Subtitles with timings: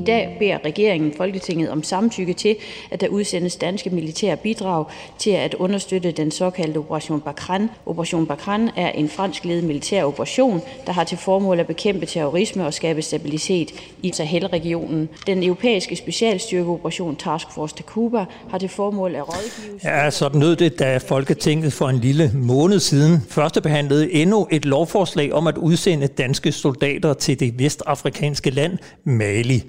[0.00, 2.56] I dag beder regeringen Folketinget om samtykke til,
[2.90, 4.84] at der udsendes danske militære bidrag
[5.18, 7.68] til at understøtte den såkaldte Operation Barkhane.
[7.86, 12.66] Operation Barkhane er en fransk ledet militær operation, der har til formål at bekæmpe terrorisme
[12.66, 13.70] og skabe stabilitet
[14.02, 15.08] i Sahel-regionen.
[15.26, 19.80] Den europæiske specialstyrkeoperation Task Force Takuba har til formål at rådgive...
[19.84, 24.64] Ja, sådan nød det, da Folketinget for en lille måned siden første behandlede endnu et
[24.64, 29.62] lovforslag om at udsende danske soldater til det vestafrikanske land Mali.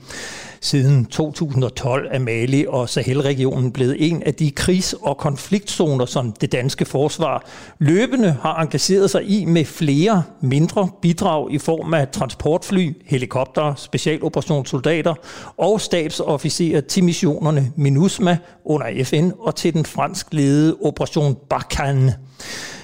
[0.64, 6.52] Siden 2012 er Mali og Sahel-regionen blevet en af de krigs- og konfliktzoner, som det
[6.52, 7.46] danske forsvar
[7.80, 15.14] løbende har engageret sig i med flere mindre bidrag i form af transportfly, helikopter, specialoperationssoldater
[15.58, 22.18] og stabsofficerer til missionerne MINUSMA under FN og til den fransk ledede Operation Barkhane.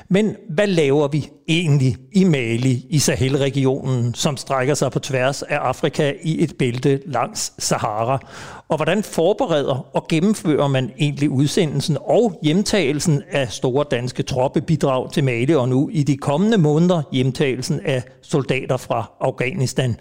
[0.09, 5.55] Men hvad laver vi egentlig i Mali, i Sahel-regionen, som strækker sig på tværs af
[5.57, 8.19] Afrika i et bælte langs Sahara?
[8.67, 15.23] Og hvordan forbereder og gennemfører man egentlig udsendelsen og hjemtagelsen af store danske troppebidrag til
[15.23, 19.95] Mali, og nu i de kommende måneder hjemtagelsen af soldater fra Afghanistan?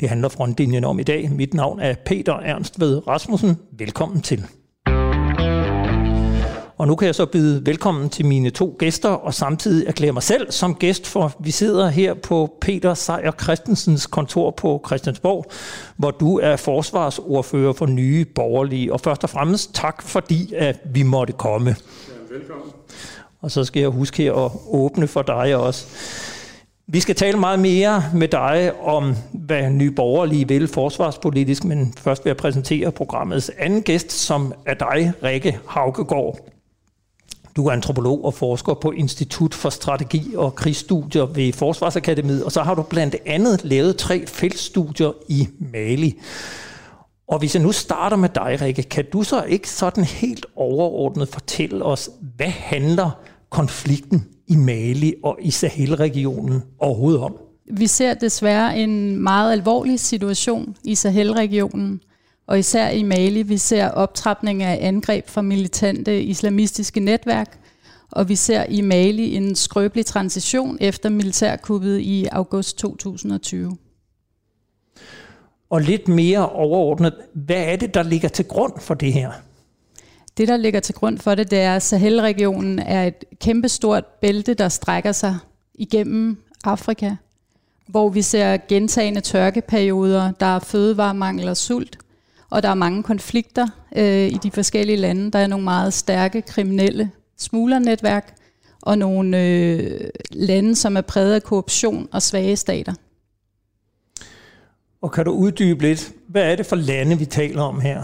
[0.00, 1.30] Det handler frontlinjen om i dag.
[1.30, 3.56] Mit navn er Peter Ernst ved Rasmussen.
[3.78, 4.44] Velkommen til.
[6.82, 10.22] Og nu kan jeg så byde velkommen til mine to gæster, og samtidig erklære mig
[10.22, 15.46] selv som gæst, for vi sidder her på Peter Sejer Christensens kontor på Christiansborg,
[15.96, 18.92] hvor du er forsvarsordfører for Nye Borgerlige.
[18.92, 21.70] Og først og fremmest tak, fordi at vi måtte komme.
[21.70, 22.72] Ja, velkommen.
[23.40, 25.86] Og så skal jeg huske her at åbne for dig også.
[26.86, 32.24] Vi skal tale meget mere med dig om, hvad Nye Borgerlige vil forsvarspolitisk, men først
[32.24, 36.38] vil jeg præsentere programmets anden gæst, som er dig, Rikke Haugegaard.
[37.56, 42.62] Du er antropolog og forsker på Institut for Strategi og Krigsstudier ved Forsvarsakademiet, og så
[42.62, 46.18] har du blandt andet lavet tre feltstudier i Mali.
[47.28, 51.28] Og hvis jeg nu starter med dig, Rikke, kan du så ikke sådan helt overordnet
[51.28, 53.10] fortælle os, hvad handler
[53.50, 57.36] konflikten i Mali og i Sahel-regionen overhovedet om?
[57.72, 62.00] Vi ser desværre en meget alvorlig situation i Sahel-regionen–
[62.52, 67.58] og især i Mali, vi ser optrapning af angreb fra militante islamistiske netværk,
[68.10, 73.76] og vi ser i Mali en skrøbelig transition efter militærkuppet i august 2020.
[75.70, 79.30] Og lidt mere overordnet, hvad er det, der ligger til grund for det her?
[80.36, 84.54] Det, der ligger til grund for det, det er, at Sahel-regionen er et kæmpestort bælte,
[84.54, 85.38] der strækker sig
[85.74, 87.14] igennem Afrika,
[87.86, 92.01] hvor vi ser gentagende tørkeperioder, der er fødevaremangel og sult,
[92.52, 95.30] og der er mange konflikter øh, i de forskellige lande.
[95.30, 98.34] Der er nogle meget stærke kriminelle smuglernetværk,
[98.82, 102.92] og nogle øh, lande, som er præget af korruption og svage stater.
[105.02, 108.02] Og kan du uddybe lidt, hvad er det for lande, vi taler om her?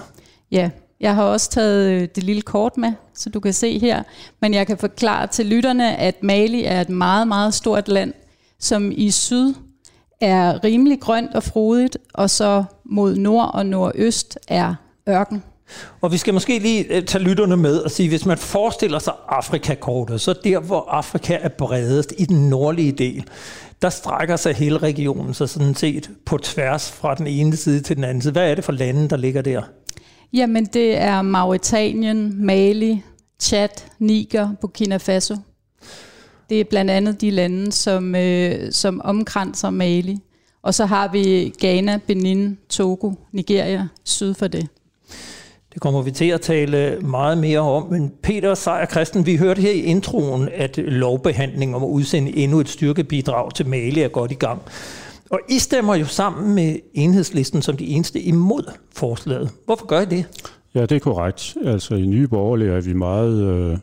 [0.50, 0.70] Ja,
[1.00, 4.02] jeg har også taget øh, det lille kort med, så du kan se her.
[4.40, 8.12] Men jeg kan forklare til lytterne, at Mali er et meget, meget stort land,
[8.58, 9.54] som i syd
[10.20, 14.74] er rimelig grønt og frodigt, og så mod nord og nordøst er
[15.08, 15.42] ørken.
[16.00, 19.12] Og vi skal måske lige øh, tage lytterne med og sige, hvis man forestiller sig
[19.28, 23.24] Afrikakortet, så der, hvor Afrika er bredest i den nordlige del,
[23.82, 27.96] der strækker sig hele regionen så sådan set på tværs fra den ene side til
[27.96, 28.32] den anden side.
[28.32, 29.62] Hvad er det for lande, der ligger der?
[30.32, 33.02] Jamen, det er Mauritanien, Mali,
[33.40, 33.68] Chad,
[33.98, 35.36] Niger, Burkina Faso.
[36.50, 40.18] Det er blandt andet de lande, som, øh, som omkranser Mali.
[40.62, 44.68] Og så har vi Ghana, Benin, Togo, Nigeria syd for det.
[45.74, 47.90] Det kommer vi til at tale meget mere om.
[47.90, 52.60] Men Peter Sejer Christen, vi hørte her i introen, at lovbehandling om at udsende endnu
[52.60, 54.62] et styrkebidrag til Mali er godt i gang.
[55.30, 59.50] Og I stemmer jo sammen med enhedslisten som de eneste imod forslaget.
[59.66, 60.24] Hvorfor gør I det?
[60.74, 61.56] Ja, det er korrekt.
[61.64, 63.78] Altså i Nye Borgerlige er vi meget øh,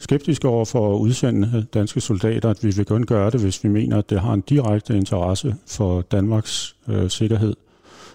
[0.00, 3.68] skeptiske over for at udsende danske soldater, at vi vil kun gøre det, hvis vi
[3.68, 7.56] mener, at det har en direkte interesse for Danmarks øh, sikkerhed.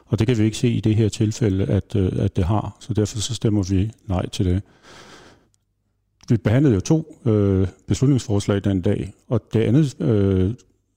[0.06, 2.78] Og det kan vi ikke se i det her tilfælde, at, øh, at det har.
[2.80, 4.62] Så derfor så stemmer vi nej til det.
[6.30, 10.54] Vi behandlede jo to øh, beslutningsforslag den dag, og det andet øh,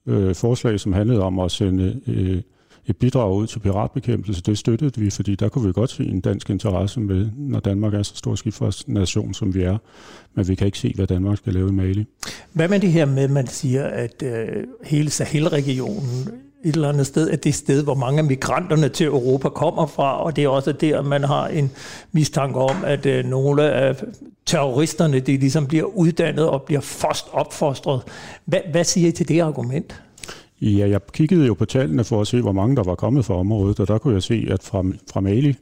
[0.06, 2.42] øh, forslag, som handlede om at sende øh,
[2.88, 6.20] et bidrag ud til piratbekæmpelse, det støttede vi, fordi der kunne vi godt se en
[6.20, 9.78] dansk interesse med, når Danmark er så stor skibsfartsnation, som vi er.
[10.34, 12.06] Men vi kan ikke se, hvad Danmark skal lave i Mali.
[12.52, 16.28] Hvad med det her med, at man siger, at øh, hele Sahel-regionen
[16.64, 20.22] et eller andet sted at det sted, hvor mange af migranterne til Europa kommer fra,
[20.24, 21.70] og det er også der, man har en
[22.12, 23.96] mistanke om, at øh, nogle af
[24.46, 28.02] terroristerne, de ligesom bliver uddannet og bliver først opfostret.
[28.44, 30.02] Hvad, hvad siger I til det argument?
[30.60, 33.34] Ja, jeg kiggede jo på tallene for at se, hvor mange der var kommet fra
[33.34, 35.54] området, og der kunne jeg se, at fra, fra Mali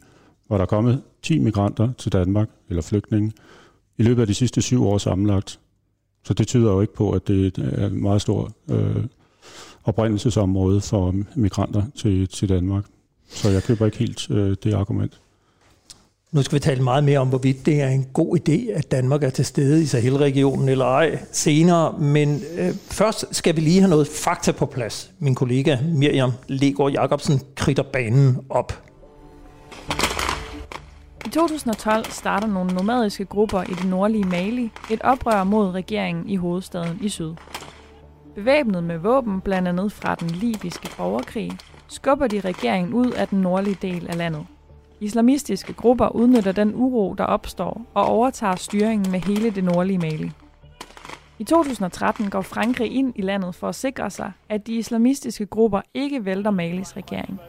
[0.48, 3.32] var der kommet 10 migranter til Danmark, eller flygtninge,
[3.98, 5.60] i løbet af de sidste syv år sammenlagt.
[6.24, 9.04] Så det tyder jo ikke på, at det er et meget stort øh,
[9.84, 12.84] oprindelsesområde for migranter til, til Danmark.
[13.28, 15.20] Så jeg køber ikke helt øh, det argument.
[16.34, 19.22] Nu skal vi tale meget mere om, hvorvidt det er en god idé, at Danmark
[19.22, 21.98] er til stede i Sahel-regionen eller ej senere.
[21.98, 25.10] Men øh, først skal vi lige have noget fakta på plads.
[25.18, 28.82] Min kollega Miriam Legård Jacobsen kritter banen op.
[31.26, 36.36] I 2012 starter nogle nomadiske grupper i det nordlige Mali et oprør mod regeringen i
[36.36, 37.34] hovedstaden i syd.
[38.34, 41.52] Bevæbnet med våben, blandt andet fra den libyske borgerkrig,
[41.88, 44.46] skubber de regeringen ud af den nordlige del af landet.
[45.00, 50.32] Islamistiske grupper udnytter den uro, der opstår, og overtager styringen med hele det nordlige Mali.
[51.38, 55.80] I 2013 går Frankrig ind i landet for at sikre sig, at de islamistiske grupper
[55.94, 57.40] ikke vælter Malis regering.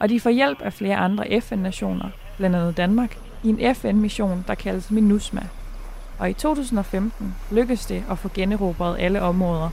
[0.00, 4.54] Og de får hjælp af flere andre FN-nationer, blandt andet Danmark, i en FN-mission, der
[4.54, 5.42] kaldes MINUSMA.
[6.18, 9.70] Og i 2015 lykkedes det at få generobret alle områder.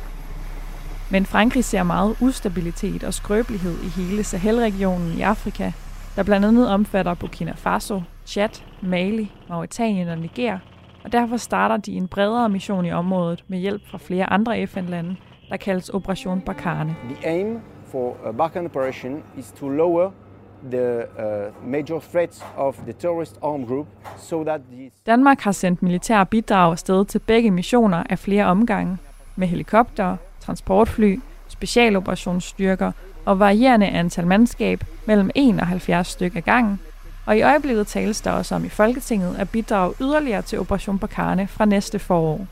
[1.11, 5.71] Men Frankrig ser meget ustabilitet og skrøbelighed i hele Sahel-regionen i Afrika,
[6.19, 8.49] der blandt andet omfatter Burkina Faso, Chad,
[8.81, 10.59] Mali, Mauretanien og Niger,
[11.03, 15.15] og derfor starter de en bredere mission i området med hjælp fra flere andre FN-lande,
[15.49, 16.95] der kaldes Operation Barkhane.
[17.09, 17.59] The aim
[17.91, 20.11] for a Barkhane operation is to lower
[20.71, 23.87] the uh, major threats of the terrorist armed group,
[24.17, 24.91] so that the...
[25.05, 28.97] Danmark har sendt militære bidrag afsted til begge missioner af flere omgange,
[29.35, 32.91] med helikopter, transportfly, specialoperationsstyrker
[33.29, 36.79] og varierende antal mandskab mellem 1 og 70 stykker ad gangen,
[37.25, 41.47] og i øjeblikket tales der også om i Folketinget at bidrage yderligere til Operation Barkhane
[41.47, 42.47] fra næste forår.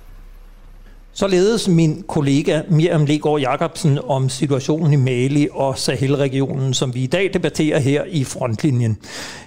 [1.19, 7.07] Således min kollega Miriam Legård Jacobsen om situationen i Mali og Sahel-regionen, som vi i
[7.07, 8.97] dag debatterer her i frontlinjen.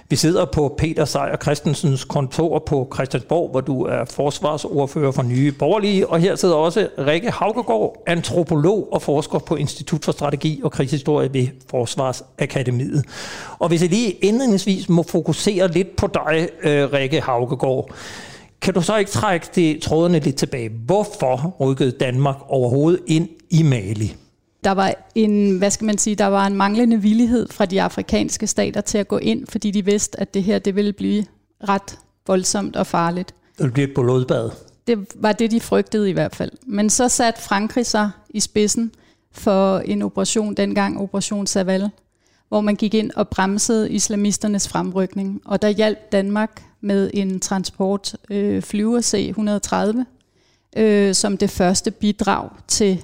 [0.09, 5.51] Vi sidder på Peter Sejer Christensens kontor på Christiansborg, hvor du er forsvarsordfører for Nye
[5.51, 10.71] Borgerlige, og her sidder også Rikke Haugegaard, antropolog og forsker på Institut for Strategi og
[10.71, 13.05] Krigshistorie ved Forsvarsakademiet.
[13.59, 17.91] Og hvis jeg lige indledningsvis må fokusere lidt på dig, øh, Rikke Haugegaard,
[18.61, 20.69] kan du så ikke trække det trådene lidt tilbage?
[20.69, 24.15] Hvorfor rykkede Danmark overhovedet ind i Mali?
[24.63, 28.47] Der var en, hvad skal man sige, der var en manglende villighed fra de afrikanske
[28.47, 31.25] stater til at gå ind, fordi de vidste, at det her det ville blive
[31.69, 33.27] ret voldsomt og farligt.
[33.27, 34.49] Det ville blive et blodbad.
[34.87, 36.51] Det var det, de frygtede i hvert fald.
[36.67, 38.91] Men så satte Frankrig sig i spidsen
[39.31, 41.89] for en operation, dengang Operation Saval,
[42.49, 45.41] hvor man gik ind og bremsede islamisternes fremrykning.
[45.45, 50.03] Og der hjalp Danmark med en transport øh, flyver C-130
[50.77, 53.03] øh, som det første bidrag til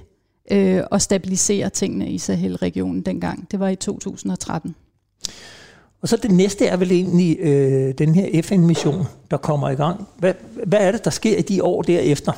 [0.50, 3.50] øh, at stabilisere tingene i Sahel-regionen dengang.
[3.50, 4.74] Det var i 2013.
[6.02, 10.08] Og så det næste er vel egentlig øh, den her FN-mission, der kommer i gang.
[10.18, 10.34] Hvad,
[10.66, 12.32] hvad er det, der sker i de år derefter?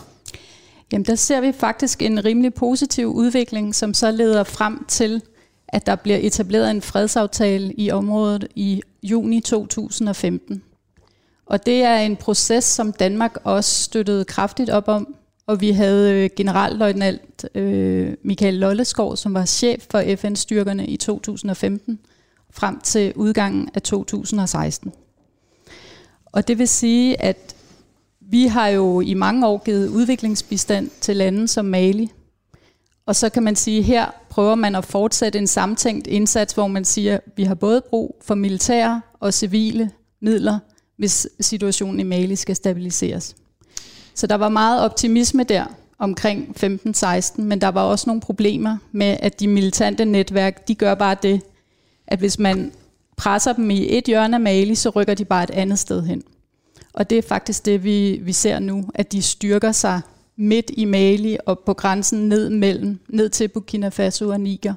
[0.93, 5.23] Jamen der ser vi faktisk en rimelig positiv udvikling, som så leder frem til,
[5.69, 10.63] at der bliver etableret en fredsaftale i området i juni 2015.
[11.51, 15.15] Og det er en proces, som Danmark også støttede kraftigt op om.
[15.47, 21.99] Og vi havde øh, generalløjtnant øh, Michael Lolleskov, som var chef for FN-styrkerne i 2015,
[22.51, 24.93] frem til udgangen af 2016.
[26.27, 27.57] Og det vil sige, at
[28.21, 32.13] vi har jo i mange år givet udviklingsbistand til lande som Mali.
[33.07, 36.67] Og så kan man sige, at her prøver man at fortsætte en samtænkt indsats, hvor
[36.67, 39.91] man siger, at vi har både brug for militære og civile
[40.21, 40.59] midler
[41.01, 43.37] hvis situationen i Mali skal stabiliseres.
[44.15, 45.65] Så der var meget optimisme der
[45.99, 50.95] omkring 15-16, men der var også nogle problemer med, at de militante netværk, de gør
[50.95, 51.41] bare det,
[52.07, 52.73] at hvis man
[53.17, 56.23] presser dem i et hjørne af Mali, så rykker de bare et andet sted hen.
[56.93, 60.01] Og det er faktisk det, vi, vi ser nu, at de styrker sig
[60.37, 64.75] midt i Mali og på grænsen ned mellem, ned til Burkina Faso og Niger.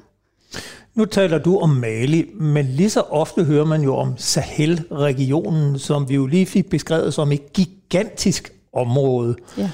[0.94, 6.08] Nu taler du om Mali, men lige så ofte hører man jo om Sahel-regionen, som
[6.08, 9.36] vi jo lige fik beskrevet som et gigantisk område.
[9.58, 9.70] Ja.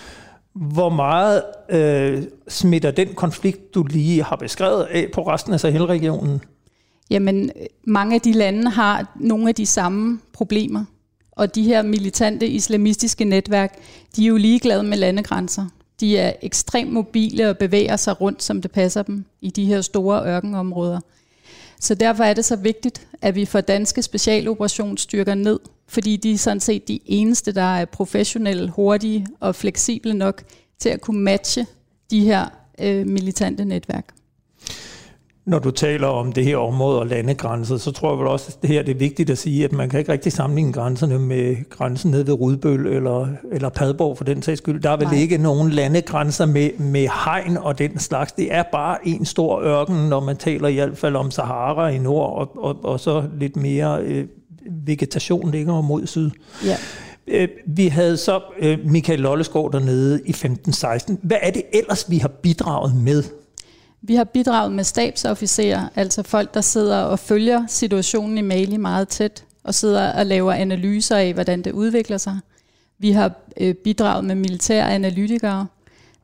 [0.52, 6.40] Hvor meget øh, smitter den konflikt, du lige har beskrevet af på resten af Sahel-regionen?
[7.10, 7.50] Jamen,
[7.84, 10.84] mange af de lande har nogle af de samme problemer.
[11.32, 13.78] Og de her militante islamistiske netværk,
[14.16, 15.66] de er jo ligeglade med landegrænser.
[16.00, 19.80] De er ekstremt mobile og bevæger sig rundt, som det passer dem, i de her
[19.80, 21.00] store ørkenområder.
[21.80, 26.38] Så derfor er det så vigtigt, at vi får danske specialoperationsstyrker ned, fordi de er
[26.38, 30.42] sådan set de eneste, der er professionelle, hurtige og fleksible nok
[30.78, 31.66] til at kunne matche
[32.10, 32.46] de her
[32.80, 34.19] øh, militante netværk
[35.46, 38.62] når du taler om det her område og landegrænser, så tror jeg vel også, at
[38.62, 41.70] det her det er vigtigt at sige, at man kan ikke rigtig sammenligne grænserne med
[41.70, 44.82] grænsen nede ved Rudbøl eller, eller Padborg for den sags skyld.
[44.82, 45.16] Der er vel Nej.
[45.16, 48.32] ikke nogen landegrænser med, med hegn og den slags.
[48.32, 51.98] Det er bare en stor ørken, når man taler i hvert fald om Sahara i
[51.98, 54.26] nord, og, og, og så lidt mere øh,
[54.86, 56.30] vegetation længere mod syd.
[56.64, 56.76] Ja.
[57.26, 61.14] Øh, vi havde så øh, Michael Lolleskov dernede i 15-16.
[61.22, 63.22] Hvad er det ellers, vi har bidraget med?
[64.02, 69.08] Vi har bidraget med stabsofficerer, altså folk, der sidder og følger situationen i Mali meget
[69.08, 72.38] tæt, og sidder og laver analyser af, hvordan det udvikler sig.
[72.98, 75.66] Vi har øh, bidraget med militære analytikere,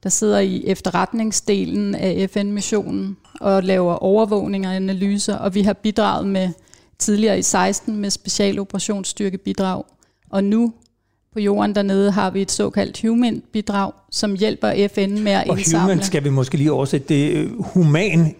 [0.02, 6.26] der sidder i efterretningsdelen af FN-missionen og laver overvågning og analyser, og vi har bidraget
[6.26, 6.49] med
[6.99, 9.85] tidligere i 16 med specialoperationsstyrkebidrag,
[10.30, 10.73] og nu
[11.37, 15.83] på jorden dernede har vi et såkaldt human-bidrag, som hjælper FN med at og indsamle.
[15.83, 18.35] human skal vi måske lige oversætte det øh, human,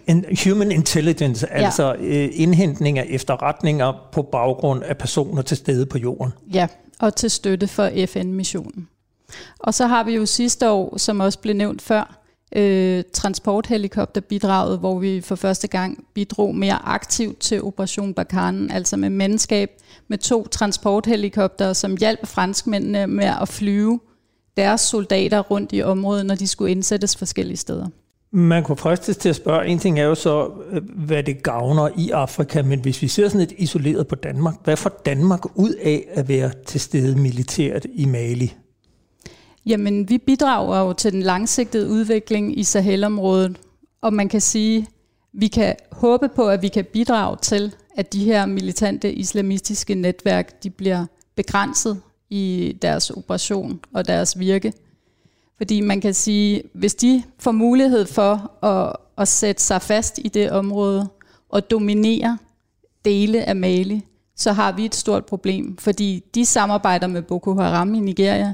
[0.45, 1.65] human intelligence, ja.
[1.65, 6.33] altså øh, indhentning af efterretninger på baggrund af personer til stede på jorden.
[6.53, 6.67] Ja,
[6.99, 8.87] og til støtte for FN-missionen.
[9.59, 12.17] Og så har vi jo sidste år, som også blev nævnt før,
[12.55, 19.09] øh, transporthelikopterbidraget, hvor vi for første gang bidrog mere aktivt til Operation Barkhane, altså med
[19.09, 19.69] mandskab
[20.07, 23.99] med to transporthelikoptere, som hjalp franskmændene med at flyve
[24.57, 27.87] deres soldater rundt i området, når de skulle indsættes forskellige steder.
[28.31, 31.89] Man kunne fristes til at spørge, en ting er jo så, øh, hvad det gavner
[31.97, 35.73] i Afrika, men hvis vi ser sådan lidt isoleret på Danmark, hvad får Danmark ud
[35.73, 38.53] af at være til stede militært i Mali?
[39.67, 43.57] Jamen, vi bidrager jo til den langsigtede udvikling i Sahelområdet,
[44.01, 44.87] og man kan sige,
[45.33, 50.63] vi kan håbe på, at vi kan bidrage til, at de her militante islamistiske netværk,
[50.63, 51.05] de bliver
[51.35, 54.73] begrænset i deres operation og deres virke.
[55.57, 60.27] Fordi man kan sige, hvis de får mulighed for at, at sætte sig fast i
[60.27, 61.07] det område
[61.49, 62.37] og dominere
[63.05, 64.05] dele af Mali,
[64.35, 68.53] så har vi et stort problem, fordi de samarbejder med Boko Haram i Nigeria,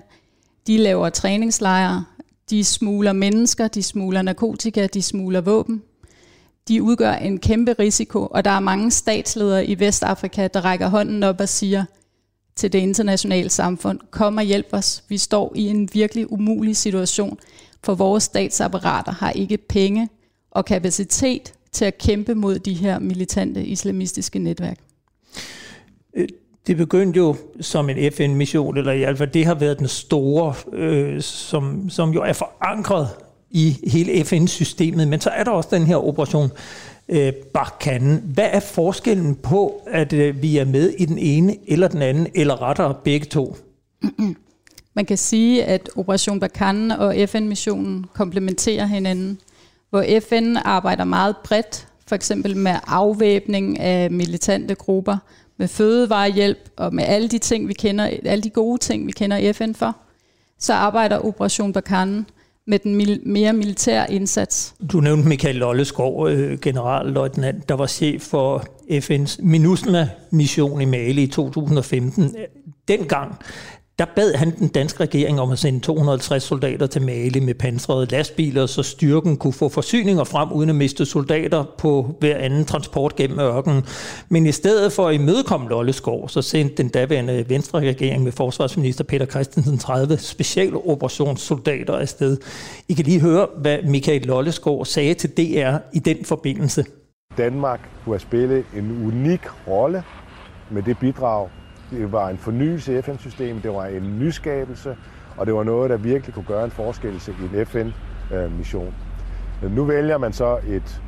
[0.67, 2.05] de laver træningslejre,
[2.49, 5.81] de smugler mennesker, de smugler narkotika, de smugler våben.
[6.67, 11.23] De udgør en kæmpe risiko, og der er mange statsledere i Vestafrika, der rækker hånden
[11.23, 11.85] op og siger
[12.55, 15.03] til det internationale samfund, kom og hjælp os.
[15.09, 17.39] Vi står i en virkelig umulig situation,
[17.83, 20.09] for vores statsapparater har ikke penge
[20.51, 24.77] og kapacitet til at kæmpe mod de her militante islamistiske netværk.
[26.13, 26.27] Øh,
[26.67, 30.53] det begyndte jo som en FN-mission, eller i hvert fald det har været den store,
[30.73, 33.07] øh, som, som jo er forankret
[33.51, 35.07] i hele FN-systemet.
[35.07, 36.51] Men så er der også den her operation
[37.09, 38.21] øh, Barkhane.
[38.25, 42.27] Hvad er forskellen på, at øh, vi er med i den ene eller den anden,
[42.35, 43.57] eller rettere begge to?
[44.95, 49.39] Man kan sige, at Operation Barkhane og FN-missionen komplementerer hinanden,
[49.89, 55.17] hvor FN arbejder meget bredt, for eksempel med afvæbning af militante grupper,
[55.57, 59.53] med fødevarehjælp og med alle de ting, vi kender, alle de gode ting, vi kender
[59.53, 59.97] FN for,
[60.59, 62.25] så arbejder Operation Barkhane
[62.67, 64.75] med den mil- mere militære indsats.
[64.91, 71.27] Du nævnte Michael Lolleskov, øh, generalløjtnant, der var chef for FN's MINUSMA-mission i Mali i
[71.27, 72.35] 2015.
[72.87, 73.35] Dengang
[73.99, 78.05] der bad han den danske regering om at sende 250 soldater til Mali med pansrede
[78.05, 83.15] lastbiler, så styrken kunne få forsyninger frem uden at miste soldater på hver anden transport
[83.15, 83.83] gennem ørkenen.
[84.29, 89.03] Men i stedet for at imødekomme Lolleskov, så sendte den daværende venstre regering med forsvarsminister
[89.03, 92.37] Peter Christensen 30 specialoperationssoldater afsted.
[92.87, 96.85] I kan lige høre, hvad Michael Lolleskov sagde til DR i den forbindelse.
[97.37, 100.03] Danmark kunne have spillet en unik rolle
[100.71, 101.49] med det bidrag,
[101.97, 104.97] det var en fornyelse i FN-systemet, det var en nyskabelse,
[105.37, 108.93] og det var noget, der virkelig kunne gøre en forskel i en FN-mission.
[109.69, 111.01] Nu vælger man så et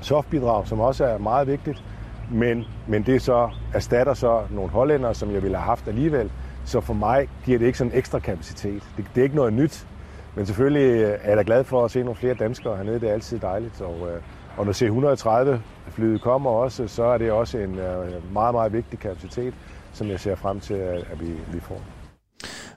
[0.00, 1.84] softbidrag, som også er meget vigtigt,
[2.30, 6.30] men, men det så erstatter så nogle hollænder, som jeg ville have haft alligevel.
[6.64, 8.82] Så for mig giver det ikke sådan en ekstra kapacitet.
[8.96, 9.86] Det, det er ikke noget nyt,
[10.34, 13.00] men selvfølgelig øh, er jeg da glad for at se nogle flere danskere hernede.
[13.00, 13.80] Det er altid dejligt.
[13.80, 14.20] Og, øh,
[14.56, 19.54] og når C-130-flyet kommer også, så er det også en øh, meget, meget vigtig kapacitet
[19.94, 21.80] som jeg ser frem til, at vi, vi får.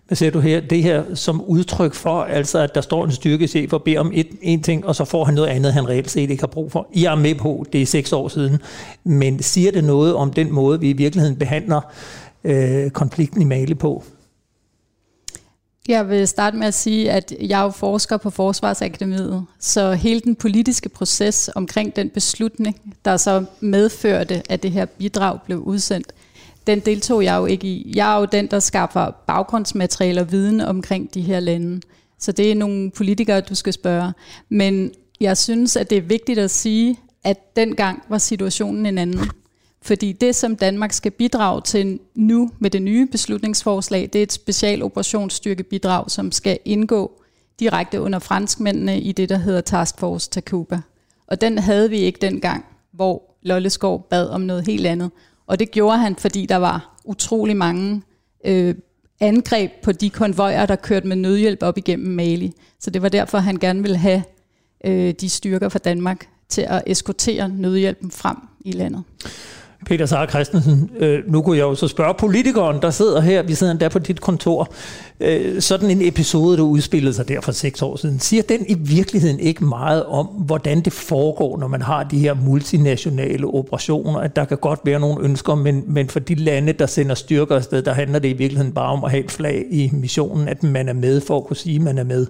[0.08, 0.62] Hvad ser du her?
[0.62, 4.28] Det her som udtryk for, altså at der står en styrkechef og beder om et,
[4.42, 6.88] en ting, og så får han noget andet, han reelt set ikke har brug for.
[6.96, 8.60] Jeg er med på, det er seks år siden,
[9.04, 11.82] men siger det noget om den måde, vi i virkeligheden behandler
[12.44, 14.04] øh, konflikten i Mali på?
[15.88, 20.36] Jeg vil starte med at sige, at jeg er forsker på Forsvarsakademiet, så hele den
[20.36, 26.14] politiske proces omkring den beslutning, der så medførte, at det her bidrag blev udsendt,
[26.68, 27.94] den deltog jeg jo ikke i.
[27.96, 31.82] Jeg er jo den, der skaffer baggrundsmateriale og viden omkring de her lande.
[32.20, 34.14] Så det er nogle politikere, du skal spørge.
[34.50, 39.30] Men jeg synes, at det er vigtigt at sige, at dengang var situationen en anden.
[39.82, 44.34] Fordi det, som Danmark skal bidrage til nu med det nye beslutningsforslag, det er et
[44.34, 47.22] specialoperationsstyrkebidrag, som skal indgå
[47.60, 50.82] direkte under franskmændene i det, der hedder Task Force Takuba.
[51.28, 55.12] Og den havde vi ikke dengang, hvor Lolleskov bad om noget helt andet.
[55.48, 58.02] Og det gjorde han, fordi der var utrolig mange
[58.46, 58.76] øh,
[59.20, 62.54] angreb på de konvojer, der kørte med nødhjælp op igennem Mali.
[62.80, 64.24] Så det var derfor, han gerne ville have
[64.86, 69.04] øh, de styrker fra Danmark til at eskortere nødhjælpen frem i landet.
[69.86, 73.54] Peter Sara Christensen, øh, nu kunne jeg jo så spørge politikeren, der sidder her, vi
[73.54, 74.74] sidder endda på dit kontor,
[75.20, 78.74] øh, sådan en episode, der udspillede sig der for seks år siden, siger den i
[78.74, 84.36] virkeligheden ikke meget om, hvordan det foregår, når man har de her multinationale operationer, at
[84.36, 87.82] der kan godt være nogle ønsker, men, men for de lande, der sender styrker afsted,
[87.82, 90.90] der handler det i virkeligheden bare om at have et flag i missionen, at man
[90.90, 92.28] er med for at kunne sige, at man er med.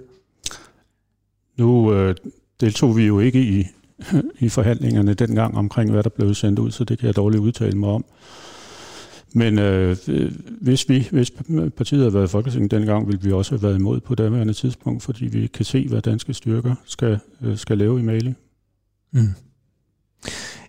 [1.58, 2.14] Nu øh,
[2.60, 3.66] deltog vi jo ikke i
[4.40, 7.78] i forhandlingerne dengang omkring, hvad der blev sendt ud, så det kan jeg dårligt udtale
[7.78, 8.04] mig om.
[9.32, 9.96] Men øh,
[10.60, 11.30] hvis vi, hvis
[11.76, 15.02] partiet havde været i Folketinget dengang, ville vi også have været imod på daværende tidspunkt,
[15.02, 18.34] fordi vi kan se, hvad danske styrker skal, øh, skal lave i Mali.
[19.12, 19.28] Mm.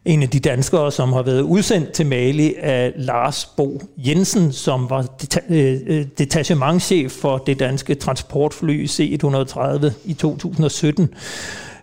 [0.06, 4.90] En af de danskere, som har været udsendt til Mali, er Lars Bo Jensen, som
[4.90, 11.10] var deta- øh, øh detachementchef for det danske transportfly C-130 i 2017.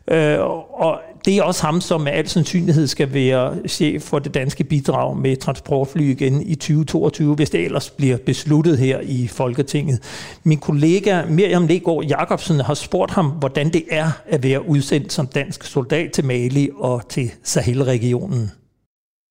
[0.08, 0.38] Øh,
[0.80, 4.64] og det er også ham, som med al sandsynlighed skal være chef for det danske
[4.64, 10.02] bidrag med transportfly igen i 2022, hvis det ellers bliver besluttet her i Folketinget.
[10.44, 15.26] Min kollega Miriam Legaard Jacobsen har spurgt ham, hvordan det er at være udsendt som
[15.26, 18.50] dansk soldat til Mali og til Sahel-regionen.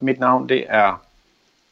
[0.01, 1.01] Mit navn det er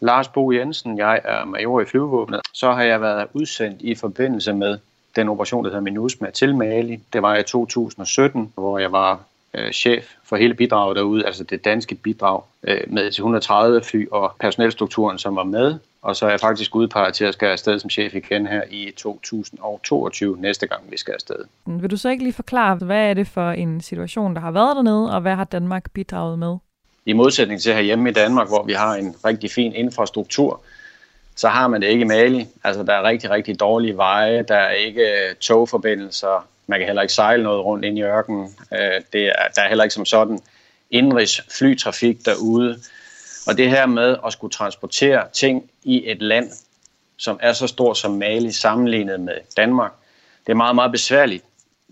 [0.02, 0.98] Lars Bo Jensen.
[0.98, 2.42] Jeg er major i flyvevåbnet.
[2.54, 4.78] Så har jeg været udsendt i forbindelse med
[5.16, 7.00] den operation, der hedder MINUSMA til Mali.
[7.14, 9.20] Det var i 2017, hvor jeg var
[9.54, 14.36] øh, chef for hele bidraget derude, altså det danske bidrag øh, med 130 fly og
[14.40, 15.80] personelstrukturen, som var med.
[16.02, 18.92] Og så er jeg faktisk udpeget til at skal afsted som chef igen her i
[18.98, 21.36] 2022, næste gang vi skal afsted.
[21.66, 24.76] Vil du så ikke lige forklare, hvad er det for en situation, der har været
[24.76, 26.58] dernede, og hvad har Danmark bidraget med?
[27.06, 30.62] I modsætning til herhjemme i Danmark, hvor vi har en rigtig fin infrastruktur,
[31.36, 32.48] så har man det ikke i Mali.
[32.64, 37.14] Altså, der er rigtig, rigtig dårlige veje, der er ikke togforbindelser, man kan heller ikke
[37.14, 38.56] sejle noget rundt ind i ørkenen.
[38.74, 40.40] Øh, det er, der er heller ikke som sådan
[40.92, 42.80] indrigs flytrafik derude.
[43.48, 46.52] Og det her med at skulle transportere ting i et land,
[47.18, 49.92] som er så stort som Mali sammenlignet med Danmark,
[50.46, 51.44] det er meget, meget besværligt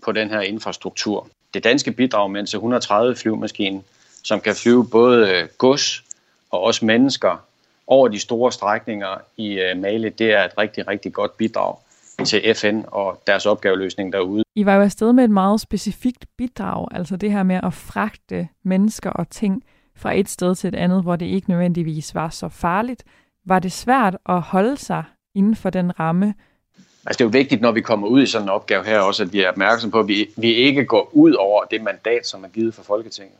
[0.02, 1.28] på den her infrastruktur.
[1.54, 3.82] Det danske bidrag med en 130 flyvemaskine,
[4.24, 6.02] som kan flyve både øh, gods
[6.50, 7.44] og også mennesker
[7.86, 11.76] over de store strækninger i øh, Mali, det er et rigtig, rigtig godt bidrag
[12.24, 14.44] til FN og deres opgaveløsning derude.
[14.54, 18.48] I var jo afsted med et meget specifikt bidrag, altså det her med at fragte
[18.64, 19.64] mennesker og ting
[19.96, 23.04] fra et sted til et andet, hvor det ikke nødvendigvis var så farligt.
[23.46, 25.04] Var det svært at holde sig
[25.34, 26.34] inden for den ramme?
[27.06, 29.22] Altså det er jo vigtigt, når vi kommer ud i sådan en opgave her også,
[29.22, 32.44] at vi er opmærksom på, at vi, vi ikke går ud over det mandat, som
[32.44, 33.36] er givet fra Folketinget.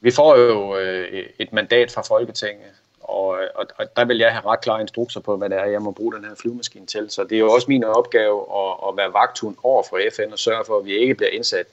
[0.00, 2.70] Vi får jo øh, et mandat fra Folketinget,
[3.10, 5.82] og, og, og der vil jeg have ret klare instrukser på, hvad det er, jeg
[5.82, 7.10] må bruge den her flyvemaskine til.
[7.10, 10.38] Så det er jo også min opgave at, at være vagthund over for FN og
[10.38, 11.66] sørge for, at vi ikke bliver indsat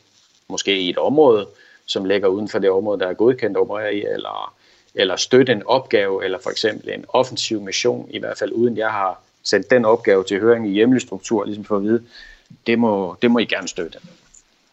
[0.47, 1.47] måske i et område,
[1.85, 4.53] som ligger uden for det område, der er godkendt at operere i, eller,
[4.95, 8.89] eller støtte en opgave, eller for eksempel en offensiv mission, i hvert fald uden jeg
[8.89, 12.03] har sendt den opgave til høring i hjemlig struktur, ligesom for at vide,
[12.67, 13.99] det må, det må I gerne støtte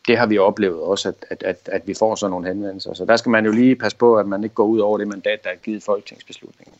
[0.09, 2.95] det har vi oplevet også, at, at, at, at vi får sådan nogle henvendelser.
[2.95, 5.09] Så der skal man jo lige passe på, at man ikke går ud over det
[5.09, 6.75] mandat, der er givet folketingsbeslutningen.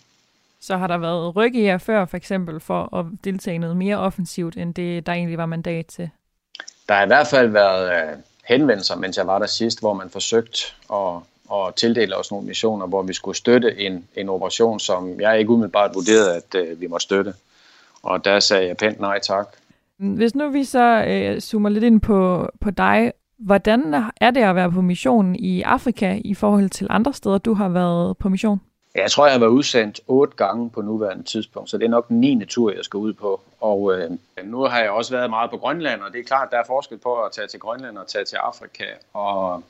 [0.61, 3.97] Så har der været ryk i jer før, for eksempel, for at deltage noget mere
[3.97, 6.11] offensivt, end det, der egentlig var mandat til?
[6.89, 10.11] Der har i hvert fald været uh, henvendelser, mens jeg var der sidst, hvor man
[10.11, 10.59] forsøgte
[10.93, 11.17] at,
[11.53, 15.51] at tildele os nogle missioner, hvor vi skulle støtte en, en operation, som jeg ikke
[15.51, 17.35] umiddelbart vurderede, at uh, vi må støtte.
[18.03, 19.49] Og der sagde jeg pænt nej tak.
[19.99, 24.55] Hvis nu vi så øh, zoomer lidt ind på, på dig, hvordan er det at
[24.55, 28.61] være på mission i Afrika i forhold til andre steder, du har været på mission?
[28.95, 32.09] Jeg tror, jeg har været udsendt otte gange på nuværende tidspunkt, så det er nok
[32.09, 32.45] den 9.
[32.45, 33.41] tur, jeg skal ud på.
[33.61, 34.11] Og øh,
[34.45, 36.99] nu har jeg også været meget på Grønland, og det er klart, der er forskel
[36.99, 38.85] på at tage til Grønland og tage til Afrika.
[39.13, 39.63] Og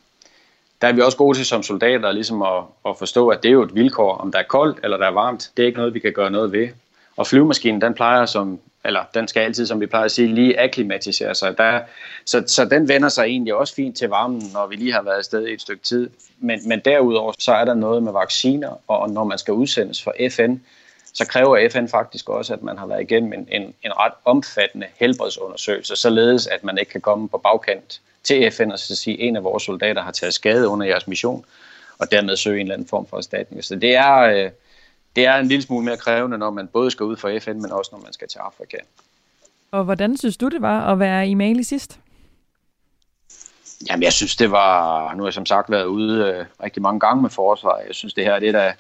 [0.81, 3.53] der er vi også gode til som soldater ligesom at, at forstå, at det er
[3.53, 5.51] jo et vilkår, om der er koldt eller der er varmt.
[5.57, 6.69] Det er ikke noget, vi kan gøre noget ved.
[7.17, 10.61] Og flyvemaskinen, den plejer som eller den skal altid, som vi plejer at sige, lige
[10.61, 11.59] akklimatisere sig.
[11.59, 11.81] Der,
[12.25, 15.19] så, så den vender sig egentlig også fint til varmen, når vi lige har været
[15.19, 16.11] afsted i et stykke tid.
[16.39, 20.15] Men, men derudover, så er der noget med vacciner, og når man skal udsendes for
[20.31, 20.55] FN,
[21.15, 24.87] så kræver FN faktisk også, at man har været igennem en, en, en ret omfattende
[25.01, 29.29] helbredsundersøgelse, således at man ikke kan komme på bagkant til FN og så sige, at
[29.29, 31.45] en af vores soldater har taget skade under jeres mission.
[31.99, 33.65] og dermed søge en eller anden form for erstatning.
[33.65, 34.51] Så det er, øh,
[35.17, 37.73] det er en lille smule mere krævende, når man både skal ud for FN, men
[37.73, 38.77] også når man skal til Afrika.
[39.71, 41.99] Og hvordan synes du, det var at være i Mali sidst?
[43.89, 45.15] Jamen, jeg synes, det var...
[45.15, 47.79] Nu har jeg som sagt været ude øh, rigtig mange gange med forsvar.
[47.79, 48.75] Jeg synes, det her, det er da...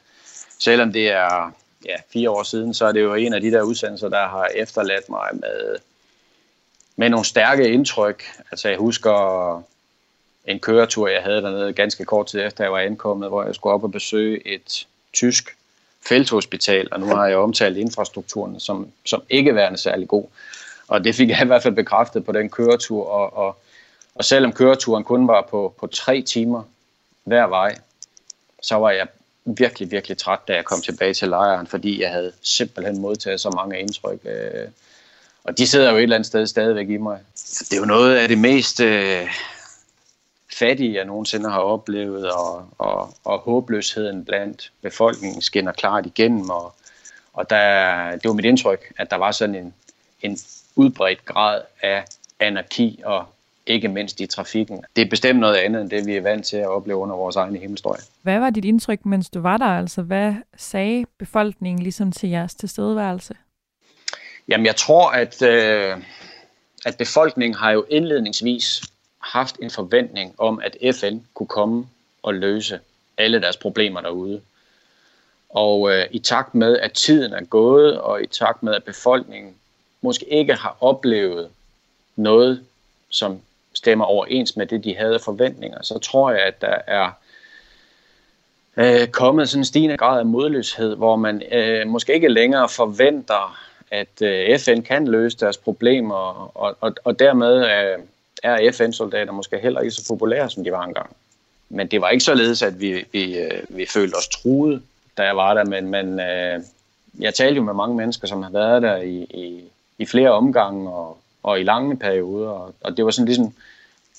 [0.59, 1.53] Selvom det er
[1.85, 4.49] ja, fire år siden, så er det jo en af de der udsendelser, der har
[4.55, 5.77] efterladt mig med,
[6.97, 8.25] med nogle stærke indtryk.
[8.51, 9.62] Altså, jeg husker
[10.44, 13.75] en køretur, jeg havde dernede ganske kort tid efter, jeg var ankommet, hvor jeg skulle
[13.75, 15.57] op og besøge et tysk
[16.09, 20.25] felthospital, og nu har jeg omtalt infrastrukturen som, som ikke værende særlig god.
[20.88, 23.57] Og det fik jeg i hvert fald bekræftet på den køretur, og, og,
[24.14, 26.62] og selvom køreturen kun var på, på tre timer
[27.25, 27.79] hver vej,
[28.62, 29.07] så var jeg
[29.45, 33.51] virkelig, virkelig træt, da jeg kom tilbage til lejren, fordi jeg havde simpelthen modtaget så
[33.51, 34.19] mange indtryk.
[34.25, 34.69] Øh,
[35.45, 37.19] og de sidder jo et eller andet sted stadigvæk i mig.
[37.59, 39.27] Det er jo noget af det mest øh,
[40.59, 46.51] fattige, jeg nogensinde har oplevet, og, og, og håbløsheden blandt befolkningen skinner klart igennem.
[46.51, 46.75] Og,
[47.33, 49.75] og der, det var mit indtryk, at der var sådan en,
[50.23, 50.38] en
[50.77, 52.05] udbredt grad af
[52.40, 53.25] anarki og
[53.67, 54.85] ikke mindst i trafikken.
[54.97, 57.37] Det er bestemt noget andet end det, vi er vant til at opleve under vores
[57.37, 57.99] egne himmelstrøg.
[58.23, 59.67] Hvad var dit indtryk, mens du var der?
[59.67, 63.35] Altså, hvad sagde befolkningen ligesom til jeres tilstedeværelse?
[64.49, 65.97] Jamen, jeg tror, at, øh,
[66.87, 68.83] at befolkningen har jo indledningsvis
[69.25, 71.87] haft en forventning om, at FN kunne komme
[72.23, 72.81] og løse
[73.19, 74.41] alle deres problemer derude.
[75.49, 79.55] Og øh, i takt med, at tiden er gået, og i takt med, at befolkningen
[80.01, 81.49] måske ikke har oplevet
[82.17, 82.65] noget,
[83.09, 83.41] som
[83.73, 87.11] stemmer overens med det, de havde forventninger, så tror jeg, at der er
[88.77, 93.59] øh, kommet sådan en stigende grad af modløshed, hvor man øh, måske ikke længere forventer,
[93.91, 97.99] at øh, FN kan løse deres problemer, og, og, og dermed øh,
[98.44, 101.16] er FN-soldater måske heller ikke så populære, som de var engang.
[101.68, 104.83] Men det var ikke således, at vi, vi, øh, vi følte os truet,
[105.16, 106.61] da jeg var der, men, men øh,
[107.18, 109.64] jeg talte jo med mange mennesker, som har været der i, i,
[109.98, 113.52] i flere omgange og, og i lange perioder, og, og det var sådan ligesom,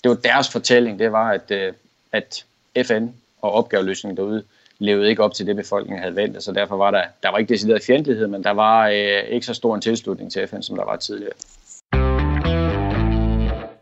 [0.04, 1.74] det var deres fortælling, det var, at, øh,
[2.12, 2.46] at
[2.84, 3.08] FN
[3.42, 4.44] og opgaveløsningen derude
[4.80, 7.54] levede ikke op til det, befolkningen havde ventet, så derfor var der, der var ikke
[7.54, 10.86] decideret fjendtlighed, men der var øh, ikke så stor en tilslutning til FN, som der
[10.86, 11.34] var tidligere.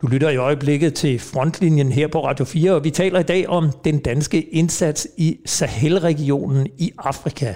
[0.04, 3.50] Du lytter i øjeblikket til Frontlinjen her på Radio 4, og vi taler i dag
[3.50, 7.54] om den danske indsats i Sahel-regionen i Afrika.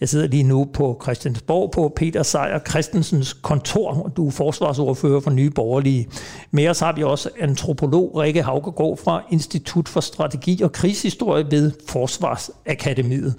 [0.00, 4.12] Jeg sidder lige nu på Christiansborg på Peter Sejer Christensens kontor.
[4.16, 6.08] Du er forsvarsordfører for Nye Borgerlige.
[6.50, 11.72] Med os har vi også antropolog Rikke Haugegaard fra Institut for Strategi og Krigshistorie ved
[11.88, 13.34] Forsvarsakademiet.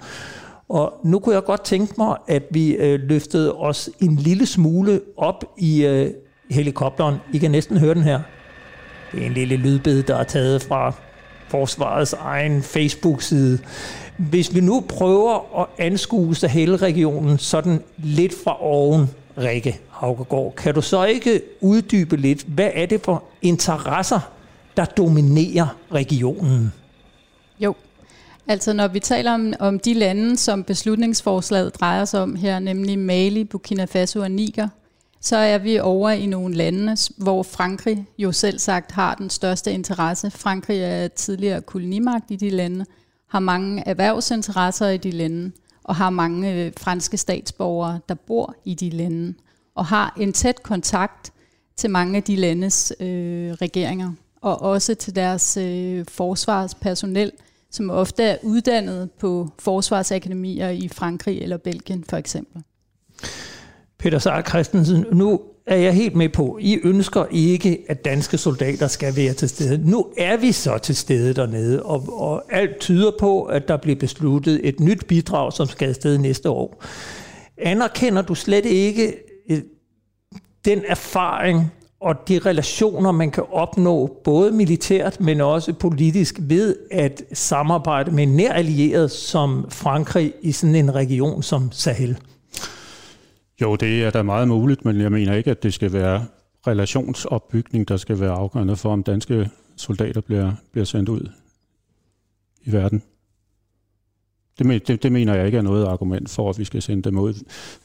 [0.68, 5.00] Og nu kunne jeg godt tænke mig, at vi øh, løftede os en lille smule
[5.16, 6.10] op i øh,
[6.50, 7.16] helikopteren.
[7.32, 8.20] I kan næsten høre den her.
[9.12, 10.92] Det er en lille lydbid, der er taget fra
[11.48, 13.58] forsvarets egen Facebook-side.
[14.16, 20.82] Hvis vi nu prøver at anskue Sahel-regionen sådan lidt fra oven, Rikke Haukegaard, kan du
[20.82, 24.20] så ikke uddybe lidt, hvad er det for interesser,
[24.76, 26.72] der dominerer regionen?
[27.60, 27.74] Jo,
[28.46, 32.98] altså når vi taler om, om de lande, som beslutningsforslaget drejer sig om her, nemlig
[32.98, 34.68] Mali, Burkina Faso og Niger,
[35.20, 39.72] så er vi over i nogle lande, hvor Frankrig jo selv sagt har den største
[39.72, 40.30] interesse.
[40.30, 42.84] Frankrig er tidligere kolonimagt i de lande,
[43.28, 45.52] har mange erhvervsinteresser i de lande,
[45.84, 49.34] og har mange øh, franske statsborgere, der bor i de lande,
[49.74, 51.32] og har en tæt kontakt
[51.76, 57.32] til mange af de landes øh, regeringer, og også til deres øh, forsvarspersonel,
[57.70, 62.62] som ofte er uddannet på forsvarsakademier i Frankrig eller Belgien for eksempel.
[64.00, 68.86] Peter Sark Christensen, nu er jeg helt med på, I ønsker ikke, at danske soldater
[68.86, 69.90] skal være til stede.
[69.90, 73.96] Nu er vi så til stede dernede, og, og alt tyder på, at der bliver
[73.96, 76.84] besluttet et nyt bidrag, som skal afsted næste år.
[77.58, 79.14] Anerkender du slet ikke
[79.50, 79.62] øh,
[80.64, 87.22] den erfaring og de relationer, man kan opnå, både militært, men også politisk, ved at
[87.32, 92.18] samarbejde med en nær allieret som Frankrig i sådan en region som Sahel?
[93.60, 96.26] Jo, det er da meget muligt, men jeg mener ikke, at det skal være
[96.66, 101.28] relationsopbygning, der skal være afgørende for, om danske soldater bliver, bliver sendt ud
[102.64, 103.02] i verden.
[104.58, 107.18] Det, det, det mener jeg ikke er noget argument for, at vi skal sende dem
[107.18, 107.34] ud.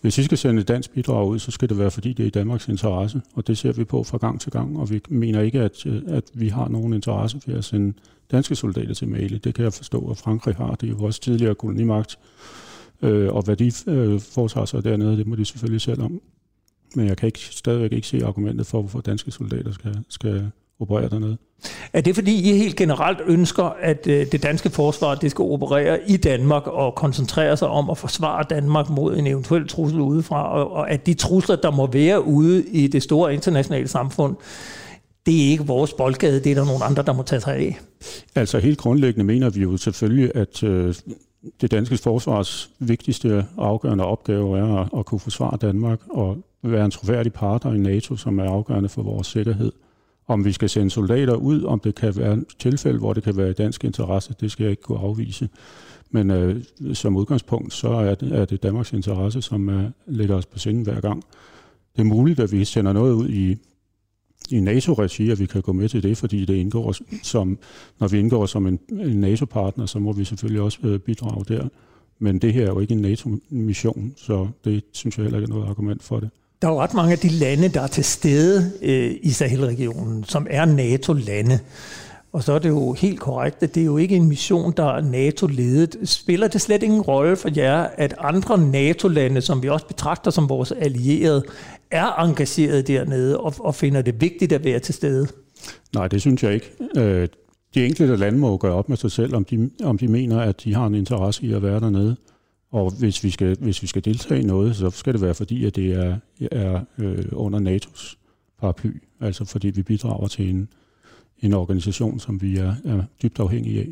[0.01, 2.27] Hvis vi skal sende et dansk bidrag ud, så skal det være, fordi det er
[2.27, 5.41] i Danmarks interesse, og det ser vi på fra gang til gang, og vi mener
[5.41, 7.93] ikke, at, at vi har nogen interesse ved at sende
[8.31, 9.37] danske soldater til Mali.
[9.37, 10.75] Det kan jeg forstå, at Frankrig har.
[10.75, 12.64] Det er jo også tidligere kolonimagt, Øh,
[13.01, 16.21] og hvad de øh, foretager sig dernede, det må de selvfølgelig selv om.
[16.95, 21.09] Men jeg kan ikke, stadigvæk ikke se argumentet for, hvorfor danske soldater skal, skal operere
[21.09, 21.37] dernede.
[21.93, 25.99] Er det fordi, I helt generelt ønsker, at øh, det danske forsvar det skal operere
[26.09, 30.71] i Danmark og koncentrere sig om at forsvare Danmark mod en eventuel trussel udefra, og,
[30.71, 34.35] og at de trusler, der må være ude i det store internationale samfund,
[35.25, 37.79] det er ikke vores boldgade, det er der nogle andre, der må tage sig af.
[38.35, 40.95] Altså helt grundlæggende mener vi jo selvfølgelig, at øh,
[41.61, 46.91] det danske forsvars vigtigste afgørende opgave er at, at kunne forsvare Danmark og være en
[46.91, 49.71] troværdig partner i NATO, som er afgørende for vores sikkerhed.
[50.27, 53.37] Om vi skal sende soldater ud, om det kan være et tilfælde, hvor det kan
[53.37, 55.49] være i dansk interesse, det skal jeg ikke kunne afvise.
[56.09, 60.45] Men øh, som udgangspunkt, så er det, er det Danmarks interesse, som er, ligger os
[60.45, 61.23] på sinden hver gang.
[61.95, 63.57] Det er muligt, at vi sender noget ud i
[64.51, 67.57] i NATO-regi, at vi kan gå med til det, fordi det indgår som,
[67.99, 71.67] når vi indgår som en, en NATO-partner, så må vi selvfølgelig også øh, bidrage der.
[72.19, 75.55] Men det her er jo ikke en NATO-mission, så det synes jeg heller ikke er
[75.55, 76.29] noget argument for det.
[76.61, 80.23] Der er jo ret mange af de lande, der er til stede øh, i Sahel-regionen,
[80.23, 81.59] som er NATO-lande.
[82.35, 84.85] Og så er det jo helt korrekt, at det er jo ikke en mission, der
[84.85, 85.97] er NATO-ledet.
[86.03, 90.49] Spiller det slet ingen rolle for jer, at andre NATO-lande, som vi også betragter som
[90.49, 91.43] vores allierede,
[91.91, 95.27] er engageret dernede og, og finder det vigtigt at være til stede?
[95.93, 96.71] Nej, det synes jeg ikke.
[96.97, 97.27] Øh,
[97.75, 100.39] de enkelte lande må jo gøre op med sig selv, om de, om de mener,
[100.39, 102.15] at de har en interesse i at være dernede.
[102.71, 105.65] Og hvis vi skal, hvis vi skal deltage i noget, så skal det være fordi,
[105.65, 106.17] at det er,
[106.51, 108.15] er øh, under NATO's
[108.61, 108.91] paraply.
[109.21, 110.69] Altså fordi vi bidrager til en,
[111.39, 113.87] en organisation, som vi er, er dybt afhængige af.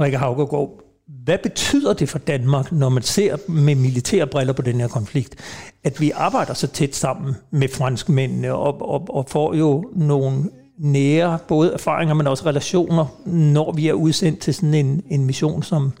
[0.00, 4.80] Rikke Haugergaard, hvad betyder det for Danmark, når man ser med militære briller på den
[4.80, 5.36] her konflikt,
[5.84, 11.38] at vi arbejder så tæt sammen med franskmændene og, og, og får jo nogle nære
[11.48, 15.92] både erfaringer, men også relationer, når vi er udsendt til sådan en, en mission som,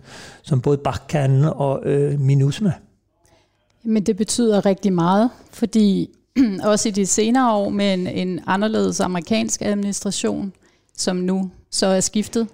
[0.42, 2.72] som både Barkhane og øh, MINUSMA?
[3.82, 6.10] Men det betyder rigtig meget, fordi
[6.70, 10.52] også i de senere år med en, en anderledes amerikansk administration,
[10.96, 12.48] som nu så er skiftet,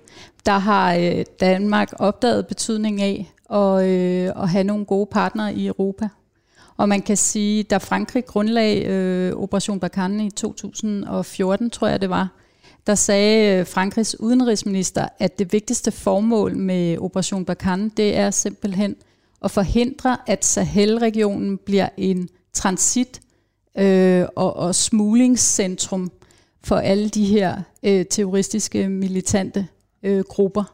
[0.46, 5.66] der har øh, Danmark opdaget betydning af at, øh, at have nogle gode partnere i
[5.66, 6.08] Europa.
[6.76, 12.10] Og man kan sige, da Frankrig grundlag øh, Operation Barkhane i 2014, tror jeg det
[12.10, 12.28] var,
[12.86, 18.96] der sagde øh, Frankrigs udenrigsminister, at det vigtigste formål med Operation Barkhane, det er simpelthen
[19.44, 23.20] at forhindre, at Sahel-regionen bliver en transit
[23.78, 26.12] øh, og, og smuglingscentrum
[26.64, 29.66] for alle de her øh, terroristiske militante
[30.02, 30.64] øh, grupper.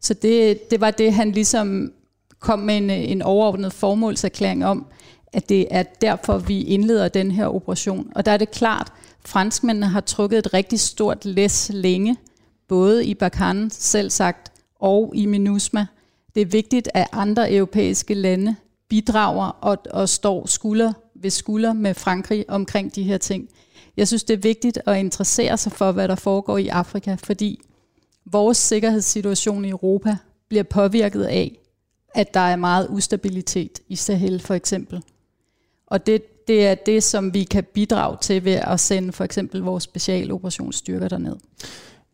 [0.00, 1.92] Så det, det var det, han ligesom
[2.38, 4.86] kom med en, en overordnet formålserklæring om,
[5.32, 8.12] at det er derfor, vi indleder den her operation.
[8.14, 8.92] Og der er det klart,
[9.24, 12.16] franskmændene har trukket et rigtig stort læs længe,
[12.68, 15.86] både i Bakan selv sagt, og i MINUSMA.
[16.34, 18.56] Det er vigtigt, at andre europæiske lande
[18.88, 20.92] bidrager og, og står skulder
[21.24, 23.48] ved skulder med Frankrig omkring de her ting.
[23.96, 27.60] Jeg synes, det er vigtigt at interessere sig for, hvad der foregår i Afrika, fordi
[28.26, 30.16] vores sikkerhedssituation i Europa
[30.48, 31.58] bliver påvirket af,
[32.14, 35.02] at der er meget ustabilitet i Sahel for eksempel.
[35.86, 39.60] Og det, det er det, som vi kan bidrage til ved at sende for eksempel
[39.60, 41.36] vores specialoperationsstyrker derned.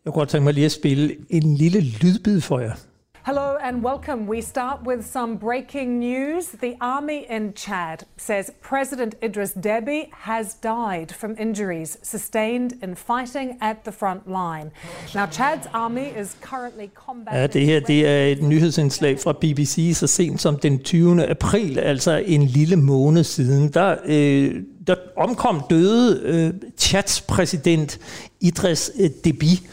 [0.05, 2.75] Jeg kunne godt tænke mig lige at spille en lille lydbid for jer.
[3.23, 4.27] Hello and welcome.
[4.27, 6.49] We start with some breaking news.
[6.49, 13.59] The army in Chad says President Idris Deby has died from injuries sustained in fighting
[13.61, 14.71] at the front line.
[15.15, 17.41] Now, Chad's army is currently combating...
[17.41, 21.27] Ja, det her det er et nyhedsindslag fra BBC så sent som den 20.
[21.27, 23.69] april, altså en lille måned siden.
[23.69, 27.99] Der, øh, der omkom døde øh, Chads præsident
[28.41, 29.69] Idris øh, Deby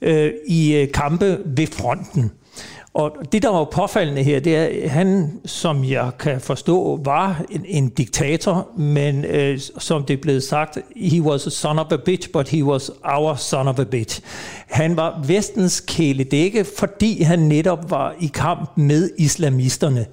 [0.00, 2.32] øh, i øh, kampe ved fronten.
[2.94, 7.44] Og det, der var påfaldende her, det er, at han, som jeg kan forstå, var
[7.50, 11.92] en, en diktator, men øh, som det er blevet sagt, he was a son of
[11.92, 14.20] a bitch, but he was our son of a bitch.
[14.70, 20.06] Han var vestens kæledække, fordi han netop var i kamp med islamisterne.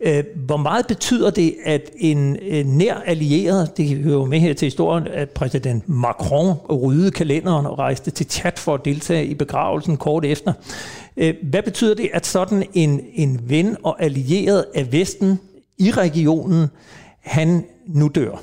[0.00, 4.66] Øh, hvor meget betyder det, at en, øh, nær allieret, det hører med her til
[4.66, 9.96] historien, at præsident Macron ryddede kalenderen og rejste til Chad for at deltage i begravelsen
[9.96, 10.52] kort efter.
[11.16, 15.40] Øh, hvad betyder det, at sådan en, en ven og allieret af Vesten
[15.78, 16.66] i regionen,
[17.20, 18.42] han nu dør?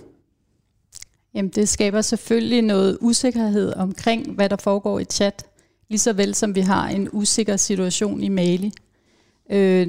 [1.34, 5.46] Jamen, det skaber selvfølgelig noget usikkerhed omkring, hvad der foregår i chat,
[5.90, 8.72] lige så vel som vi har en usikker situation i Mali.
[9.52, 9.88] Øh,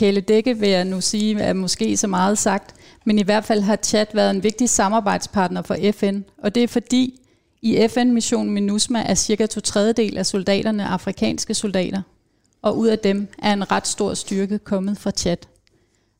[0.00, 3.76] Kæledække vil jeg nu sige, er måske så meget sagt, men i hvert fald har
[3.76, 7.20] Chad været en vigtig samarbejdspartner for FN, og det er fordi,
[7.62, 12.02] i FN-missionen MINUSMA er cirka to tredjedel af soldaterne afrikanske soldater
[12.62, 15.36] og ud af dem er en ret stor styrke kommet fra Chad.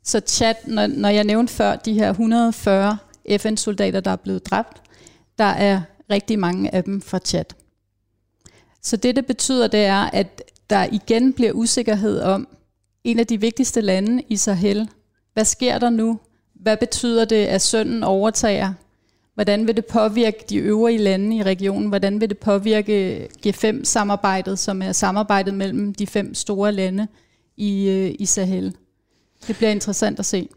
[0.05, 2.99] Så Chad, når, når jeg nævnte før de her 140
[3.39, 4.83] FN-soldater, der er blevet dræbt,
[5.39, 7.45] der er rigtig mange af dem fra Chad.
[8.83, 12.49] Så det, det betyder, det er, at der igen bliver usikkerhed om
[13.05, 14.89] en af de vigtigste lande i Sahel.
[15.35, 16.19] Hvad sker der nu?
[16.55, 18.73] Hvad betyder det, at sønnen overtager?
[19.35, 21.89] Hvordan vil det påvirke de øvrige lande i regionen?
[21.89, 27.07] Hvordan vil det påvirke G5-samarbejdet, som er samarbejdet mellem de fem store lande
[27.57, 28.77] i, øh, i Sahel?
[29.47, 30.49] Det bliver interessant at se.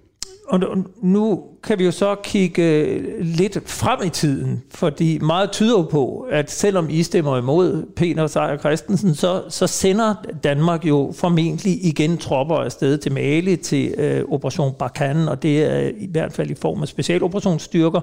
[0.48, 0.60] Og
[1.02, 6.52] nu kan vi jo så kigge lidt frem i tiden, fordi meget tyder på, at
[6.52, 12.56] selvom I stemmer imod Peter Seier Christensen, så, så sender Danmark jo formentlig igen tropper
[12.56, 16.82] afsted til Mali, til øh, Operation Barkhane, og det er i hvert fald i form
[16.82, 18.02] af specialoperationsstyrker.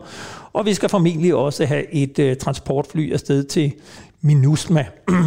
[0.53, 3.73] Og vi skal formentlig også have et øh, transportfly afsted til
[4.21, 4.87] MINUSMA.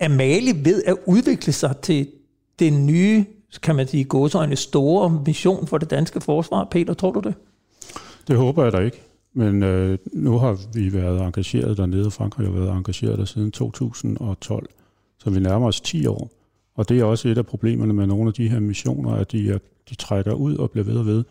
[0.00, 2.08] er Mali ved at udvikle sig til
[2.58, 3.24] det nye
[3.62, 6.68] kan man sige, gåsøjne store mission for det danske forsvar.
[6.70, 7.34] Peter, tror du det?
[8.28, 9.02] Det håber jeg da ikke.
[9.32, 13.50] Men øh, nu har vi været engageret dernede, og Frankrig har været engageret der siden
[13.50, 14.68] 2012.
[15.18, 16.30] Så vi nærmer os 10 år.
[16.74, 19.50] Og det er også et af problemerne med nogle af de her missioner, at de,
[19.50, 19.58] er,
[19.90, 21.24] de trækker ud og bliver ved og ved.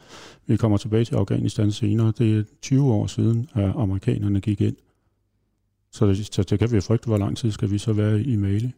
[0.45, 2.13] Vi kommer tilbage til Afghanistan senere.
[2.17, 4.75] Det er 20 år siden, at amerikanerne gik ind.
[5.91, 8.35] Så det, så det kan vi frygte, hvor lang tid skal vi så være i
[8.35, 8.71] Mali.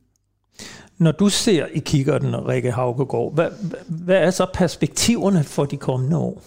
[0.97, 3.49] Når du ser i kikkerten, Rikke Haugegaard, hvad,
[3.87, 6.41] hvad er så perspektiverne for de kommende år?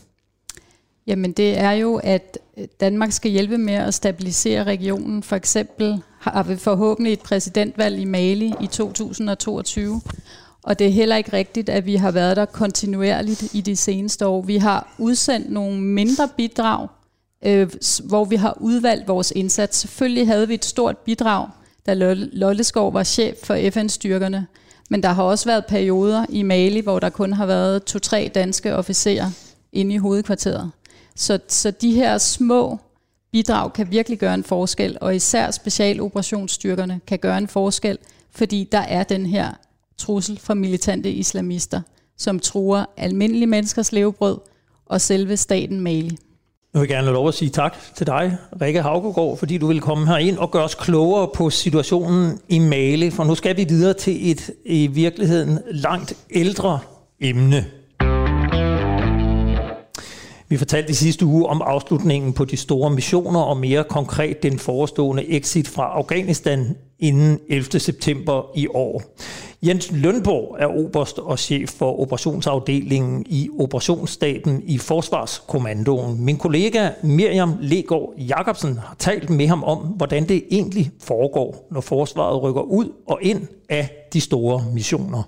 [1.06, 2.38] Jamen det er jo, at
[2.80, 5.22] Danmark skal hjælpe med at stabilisere regionen.
[5.22, 10.00] For eksempel har vi forhåbentlig et præsidentvalg i Mali i 2022.
[10.62, 14.26] Og det er heller ikke rigtigt, at vi har været der kontinuerligt i de seneste
[14.26, 14.42] år.
[14.42, 16.88] Vi har udsendt nogle mindre bidrag,
[17.44, 17.70] øh,
[18.04, 19.78] hvor vi har udvalgt vores indsats.
[19.78, 21.48] Selvfølgelig havde vi et stort bidrag
[21.88, 21.94] da
[22.32, 24.46] Lolleskov var chef for FN-styrkerne.
[24.90, 28.76] Men der har også været perioder i Mali, hvor der kun har været to-tre danske
[28.76, 29.30] officerer
[29.72, 30.70] inde i hovedkvarteret.
[31.16, 32.78] Så, så de her små
[33.32, 37.98] bidrag kan virkelig gøre en forskel, og især specialoperationsstyrkerne kan gøre en forskel,
[38.30, 39.52] fordi der er den her
[39.98, 41.80] trussel fra militante islamister,
[42.16, 44.38] som truer almindelige menneskers levebrød
[44.86, 46.18] og selve staten Mali.
[46.74, 49.80] Jeg vil gerne have lov at sige tak til dig, Rikke Havgård, fordi du vil
[49.80, 53.64] komme her ind og gøre os klogere på situationen i Mali, for nu skal vi
[53.68, 56.78] videre til et i virkeligheden langt ældre
[57.20, 57.66] emne.
[60.48, 64.58] Vi fortalte i sidste uge om afslutningen på de store missioner, og mere konkret den
[64.58, 67.80] forestående exit fra Afghanistan inden 11.
[67.80, 69.02] september i år.
[69.66, 76.24] Jens Lønborg er oberst og chef for operationsafdelingen i operationsstaben i Forsvarskommandoen.
[76.24, 81.80] Min kollega Miriam Legård Jacobsen har talt med ham om, hvordan det egentlig foregår, når
[81.80, 85.22] forsvaret rykker ud og ind af de store missioner.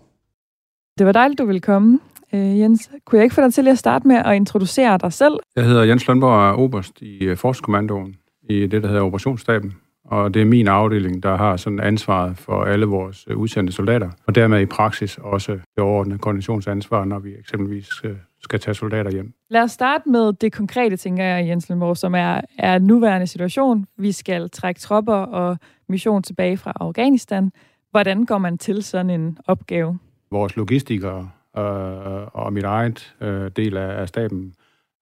[0.99, 1.99] Det var dejligt, du ville komme.
[2.33, 5.35] Øh, Jens, kunne jeg ikke få dig til at starte med at introducere dig selv?
[5.57, 8.17] Jeg hedder Jens Lønborg og er oberst i øh, Forsvarskommandoen
[8.51, 9.75] i det, der hedder Operationsstaben.
[10.11, 14.11] Og det er min afdeling, der har sådan ansvaret for alle vores øh, udsendte soldater,
[14.27, 19.11] og dermed i praksis også det overordnede koordinationsansvar, når vi eksempelvis øh, skal tage soldater
[19.11, 19.33] hjem.
[19.51, 23.87] Lad os starte med det konkrete, tænker jeg, Jens Lemborg, som er, er nuværende situation.
[23.99, 25.57] Vi skal trække tropper og
[25.89, 27.53] mission tilbage fra Afghanistan.
[27.91, 29.99] Hvordan går man til sådan en opgave?
[30.31, 34.55] Vores logistikere øh, og mit eget øh, del af, af staben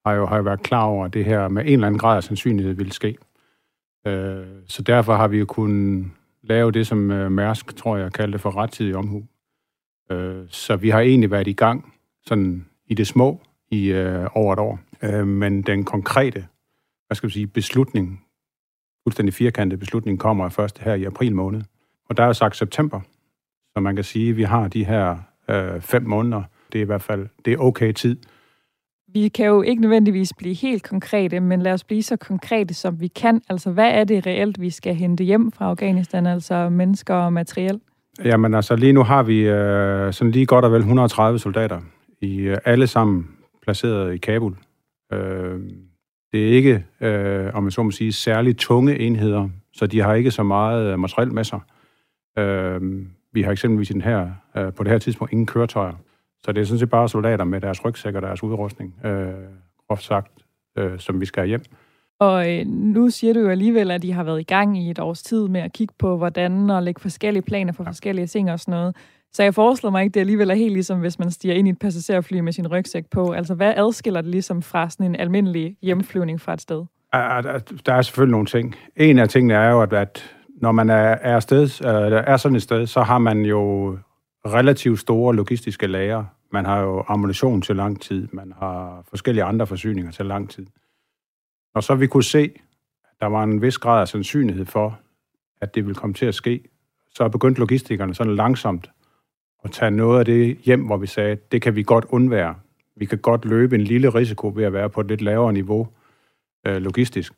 [0.06, 2.16] har jo, har jo været klar over, at det her med en eller anden grad
[2.16, 3.16] af sandsynlighed vil ske.
[4.08, 6.10] Øh, så derfor har vi jo kunnet
[6.42, 9.24] lave det, som øh, Mærsk, tror jeg, kaldte for rettidig omhu.
[10.10, 11.94] Øh, så vi har egentlig været i gang
[12.26, 13.40] sådan i det små
[13.70, 14.80] i øh, over et år.
[15.02, 16.46] Øh, men den konkrete,
[17.06, 18.24] hvad skal vi sige, beslutning,
[19.02, 21.62] fuldstændig firkantet beslutning, kommer først her i april måned.
[22.08, 23.00] Og der er jo sagt september,
[23.72, 25.16] så man kan sige, at vi har de her
[25.50, 26.42] øh, fem måneder.
[26.72, 28.16] Det er i hvert fald det er okay tid
[29.12, 33.00] vi kan jo ikke nødvendigvis blive helt konkrete, men lad os blive så konkrete, som
[33.00, 33.42] vi kan.
[33.48, 37.80] Altså, hvad er det reelt, vi skal hente hjem fra Afghanistan, altså mennesker og materiel?
[38.24, 41.80] Jamen altså, lige nu har vi øh, sådan lige godt og vel 130 soldater,
[42.20, 43.28] i øh, alle sammen
[43.62, 44.56] placeret i Kabul.
[45.12, 45.60] Øh,
[46.32, 50.14] det er ikke, øh, om man så må sige, særligt tunge enheder, så de har
[50.14, 51.60] ikke så meget øh, materiel med sig.
[52.38, 52.80] Øh,
[53.32, 55.92] vi har eksempelvis den her, øh, på det her tidspunkt ingen køretøjer.
[56.44, 59.32] Så det er sådan set bare soldater med deres rygsæk og deres udrustning, øh,
[59.88, 60.32] groft sagt,
[60.78, 61.62] øh, som vi skal hjem.
[62.20, 64.98] Og øh, nu siger du jo alligevel, at de har været i gang i et
[64.98, 67.88] års tid med at kigge på, hvordan og lægge forskellige planer for ja.
[67.88, 68.96] forskellige ting og sådan noget.
[69.32, 71.70] Så jeg forestiller mig ikke, det alligevel er helt ligesom, hvis man stiger ind i
[71.70, 73.30] et passagerfly med sin rygsæk på.
[73.30, 76.84] Altså, hvad adskiller det ligesom fra sådan en almindelig hjemflyvning fra et sted?
[77.86, 78.74] Der er selvfølgelig nogle ting.
[78.96, 81.84] En af tingene er jo, at, når man er, er, afsted,
[82.26, 83.98] er sådan et sted, så har man jo
[84.46, 86.24] relativt store logistiske lager.
[86.52, 90.66] Man har jo ammunition til lang tid, man har forskellige andre forsyninger til lang tid.
[91.74, 92.52] Og så vi kunne se,
[93.04, 94.98] at der var en vis grad af sandsynlighed for,
[95.60, 96.62] at det vil komme til at ske,
[97.10, 98.90] så begyndte logistikerne sådan langsomt
[99.64, 102.54] at tage noget af det hjem, hvor vi sagde, det kan vi godt undvære.
[102.96, 105.88] Vi kan godt løbe en lille risiko ved at være på et lidt lavere niveau
[106.66, 107.32] øh, logistisk,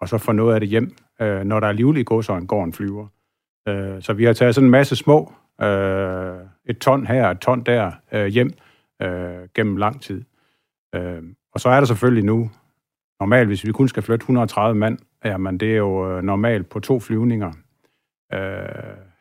[0.00, 2.64] og så få noget af det hjem, øh, når der er livlig i så går
[2.64, 3.06] en flyver.
[3.68, 6.36] Øh, så vi har taget sådan en masse små, øh,
[6.66, 8.50] et ton her, et ton der, øh, hjem
[9.02, 10.24] øh, gennem lang tid.
[10.94, 12.50] Øh, og så er der selvfølgelig nu,
[13.20, 16.80] normalt hvis vi kun skal flytte 130 mand, jamen det er jo øh, normalt på
[16.80, 17.52] to flyvninger.
[18.32, 18.40] Øh,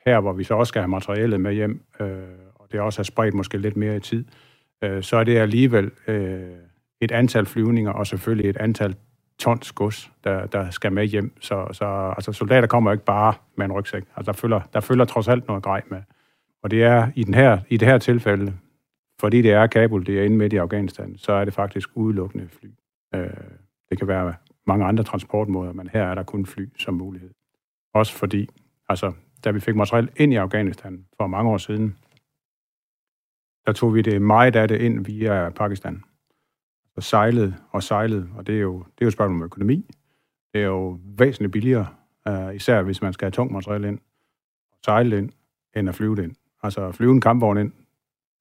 [0.06, 2.08] her, hvor vi så også skal have materialet med hjem, øh,
[2.56, 4.26] og det også er spredt måske lidt mere i tid,
[4.84, 6.42] øh, så er det alligevel øh,
[7.02, 8.96] et antal flyvninger, og selvfølgelig et antal
[9.40, 11.42] tons gods, der, der skal med hjem.
[11.42, 14.04] Så, så altså, soldater kommer ikke bare med en rygsæk.
[14.16, 16.02] Altså, der, følger, der følger trods alt noget grej med.
[16.66, 18.58] Og det er i, den her, i det her tilfælde,
[19.20, 22.50] fordi det er Kabul, det er inde midt i Afghanistan, så er det faktisk udelukkende
[22.50, 22.68] fly.
[23.16, 23.30] Øh,
[23.90, 24.34] det kan være
[24.68, 27.30] mange andre transportmåder, men her er der kun fly som mulighed.
[27.94, 28.50] Også fordi,
[28.90, 29.14] altså,
[29.44, 31.98] da vi fik materiel ind i Afghanistan for mange år siden,
[33.66, 36.04] der tog vi det meget af det ind via Pakistan.
[36.96, 39.90] Og sejlede og sejlede, og det er jo, det er jo et spørgsmål om økonomi.
[40.54, 41.88] Det er jo væsentligt billigere,
[42.30, 44.00] uh, især hvis man skal have tung materiel ind,
[44.72, 45.30] og sejle ind,
[45.76, 46.36] end at flyve det ind.
[46.66, 47.72] Altså at flyve en kampvogn ind,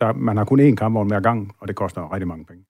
[0.01, 2.65] der, man har kun én kampvogn hver gang, og det koster rigtig mange penge.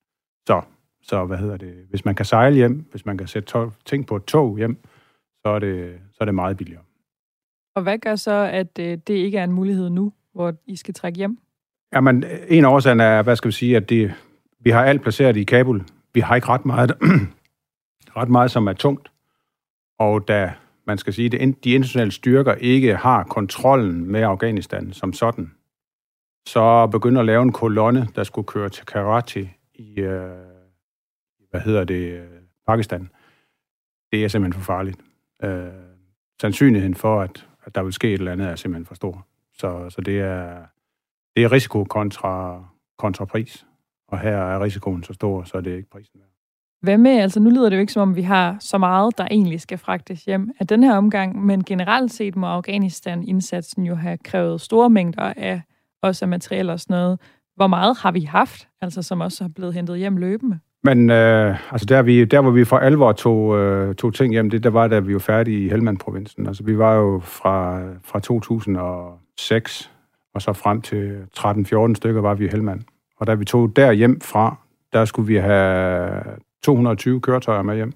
[0.47, 0.63] Så,
[1.03, 1.75] så hvad hedder det?
[1.91, 4.77] Hvis man kan sejle hjem, hvis man kan sætte tog, ting på et tog hjem,
[5.43, 6.83] så er det, så er det meget billigere.
[7.75, 10.95] Og hvad gør så, at øh, det ikke er en mulighed nu, hvor I skal
[10.95, 11.39] trække hjem?
[11.95, 14.15] Jamen, en af årsagen er, hvad skal vi sige, at det,
[14.61, 15.85] vi har alt placeret i Kabul.
[16.15, 16.93] Vi har ikke ret meget,
[18.19, 19.13] ret meget som er tungt.
[19.99, 20.53] Og da
[20.87, 25.51] man skal sige, at de internationale styrker ikke har kontrollen med Afghanistan som sådan,
[26.47, 30.31] så begynder at lave en kolonne, der skulle køre til Karachi i, øh,
[31.51, 32.29] hvad hedder det,
[32.67, 33.11] Pakistan.
[34.13, 35.01] Det er simpelthen for farligt.
[35.43, 35.67] Øh,
[36.41, 39.27] sandsynligheden for, at, at der vil ske et eller andet, er simpelthen for stor.
[39.53, 40.67] Så, så det, er,
[41.37, 42.65] det er risiko kontra,
[42.99, 43.67] kontra pris.
[44.09, 46.34] Og her er risikoen så stor, så er ikke prisen værd.
[46.85, 49.27] Hvad med, altså nu lyder det jo ikke som om, vi har så meget, der
[49.31, 54.19] egentlig skal fragtes hjem af den her omgang, men generelt set må Afghanistan-indsatsen jo have
[54.25, 55.63] krævet store mængder af
[56.03, 57.21] også af materiel og sådan noget.
[57.57, 60.59] Hvor meget har vi haft, altså som også har blevet hentet hjem løbende?
[60.83, 64.51] Men øh, altså der, vi, der, hvor vi for alvor tog, øh, tog ting hjem,
[64.51, 66.47] det der var, da vi var færdige i Helmand-provincen.
[66.47, 69.91] Altså vi var jo fra, fra 2006
[70.35, 72.81] og så frem til 13-14 stykker var vi i Helmand.
[73.17, 74.57] Og da vi tog der hjem fra,
[74.93, 76.23] der skulle vi have
[76.65, 77.93] 220 køretøjer med hjem.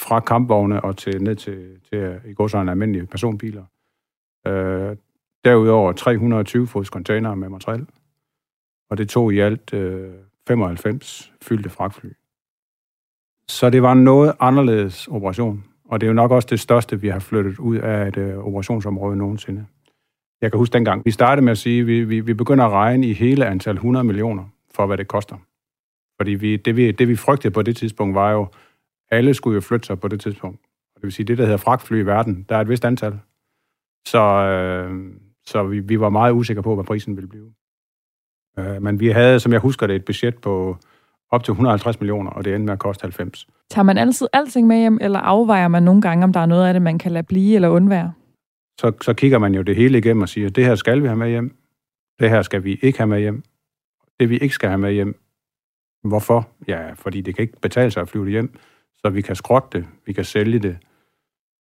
[0.00, 3.64] Fra kampvogne og til, ned til, til i går så en almindelige personbiler.
[4.46, 4.96] Øh,
[5.44, 7.86] derudover 320 fods container med materiel.
[8.90, 10.10] Og det tog i alt øh,
[10.48, 12.08] 95 fyldte fragtfly.
[13.48, 15.64] Så det var en noget anderledes operation.
[15.84, 18.38] Og det er jo nok også det største, vi har flyttet ud af et øh,
[18.38, 19.66] operationsområde nogensinde.
[20.40, 22.72] Jeg kan huske dengang, vi startede med at sige, at vi, vi, vi begynder at
[22.72, 25.36] regne i hele antal 100 millioner for, hvad det koster.
[26.20, 28.48] Fordi vi, det, vi, det, vi frygtede på det tidspunkt, var jo,
[29.10, 30.60] alle skulle jo flytte sig på det tidspunkt.
[30.94, 33.18] Og det vil sige, det, der hedder fragtfly i verden, der er et vist antal.
[34.06, 35.12] Så, øh,
[35.46, 37.52] så vi, vi var meget usikre på, hvad prisen ville blive.
[38.58, 40.76] Øh, men vi havde, som jeg husker det, et budget på
[41.30, 43.46] op til 150 millioner, og det endte med at koste 90.
[43.70, 46.66] Tager man altid alting med hjem, eller afvejer man nogle gange, om der er noget
[46.66, 48.12] af det, man kan lade blive eller undvære?
[48.80, 51.16] Så, så kigger man jo det hele igennem og siger, det her skal vi have
[51.16, 51.56] med hjem,
[52.20, 53.42] det her skal vi ikke have med hjem,
[54.20, 55.20] det vi ikke skal have med hjem.
[56.02, 56.48] Hvorfor?
[56.68, 58.58] Ja, fordi det kan ikke betale sig at flyve det hjem,
[58.96, 60.78] så vi kan skrotte det, vi kan sælge det,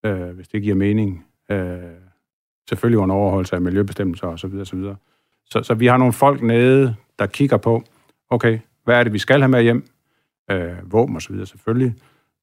[0.07, 1.26] øh, hvis det giver mening.
[1.51, 1.78] Øh,
[2.68, 4.51] selvfølgelig under overholdelse af miljøbestemmelser osv.
[4.51, 4.95] Så, så,
[5.45, 7.82] så, så vi har nogle folk nede, der kigger på,
[8.30, 9.87] okay, hvad er det, vi skal have med hjem?
[10.51, 11.95] Øh, våben og så videre selvfølgelig.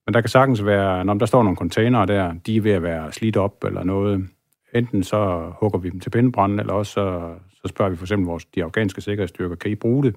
[0.06, 2.84] Men der kan sagtens være, når der står nogle containere der, de er ved at
[2.84, 4.30] være slidt op eller noget.
[4.76, 8.28] Enten så hugger vi dem til pindebranden, eller også så, så spørger vi for eksempel
[8.28, 10.16] vores, de afghanske sikkerhedsstyrker, kan I bruge det?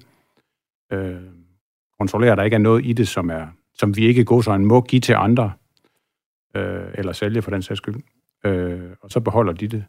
[0.92, 1.16] Øh,
[1.98, 4.52] kontrollere, at der ikke er noget i det, som, er, som vi ikke går så
[4.52, 5.52] en må give til andre,
[6.56, 7.96] øh, eller sælge for den sags skyld.
[8.44, 9.84] Øh, og så beholder de det.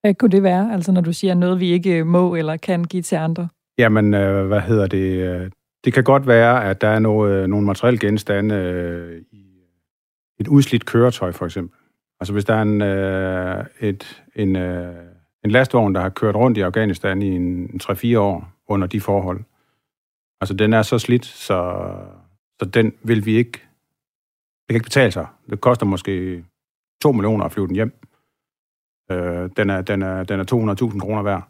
[0.00, 3.02] Hvad kunne det være, altså når du siger noget, vi ikke må eller kan give
[3.02, 3.48] til andre?
[3.78, 5.52] Jamen, øh, hvad hedder det?
[5.84, 9.48] Det kan godt være, at der er noget, nogle materielle genstande øh, i
[10.40, 11.78] et udslidt køretøj, for eksempel.
[12.20, 14.94] Altså hvis der er en, øh, et, en, øh,
[15.44, 19.00] en lastvogn, der har kørt rundt i Afghanistan i en, en 3-4 år under de
[19.00, 19.40] forhold.
[20.40, 21.88] Altså den er så slidt, så,
[22.60, 23.52] så den vil vi ikke...
[23.52, 25.26] Det kan ikke betale sig.
[25.50, 26.44] Det koster måske
[27.02, 27.92] 2 millioner at flyve den hjem.
[29.10, 31.48] Øh, den er, den er, den er 200.000 kroner værd.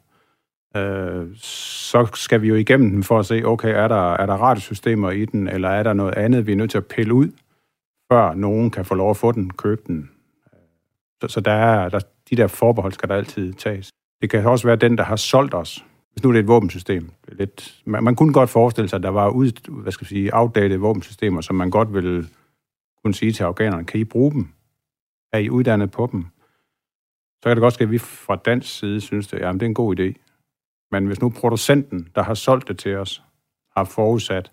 [0.76, 4.34] Øh, så skal vi jo igennem den for at se, okay, er der, er der
[4.34, 7.28] radiosystemer i den, eller er der noget andet, vi er nødt til at pille ud,
[8.12, 10.10] før nogen kan få lov at få den, købe den.
[11.22, 13.90] Så, så der, er, der, de der forbehold skal der altid tages.
[14.22, 15.84] Det kan også være den, der har solgt os.
[16.12, 17.10] Hvis nu det er et våbensystem.
[17.28, 20.36] Lidt, man, man kunne godt forestille sig, at der var ud, hvad skal jeg sige,
[20.36, 22.28] outdated våbensystemer, som man godt ville
[23.04, 24.48] kunne sige til afghanerne, kan I bruge dem?
[25.32, 26.26] Er I uddannet på dem?
[27.42, 29.68] Så kan det godt ske, at vi fra dansk side synes, at jamen, det er
[29.68, 30.12] en god idé.
[30.90, 33.22] Men hvis nu producenten, der har solgt det til os,
[33.76, 34.52] har forudsat,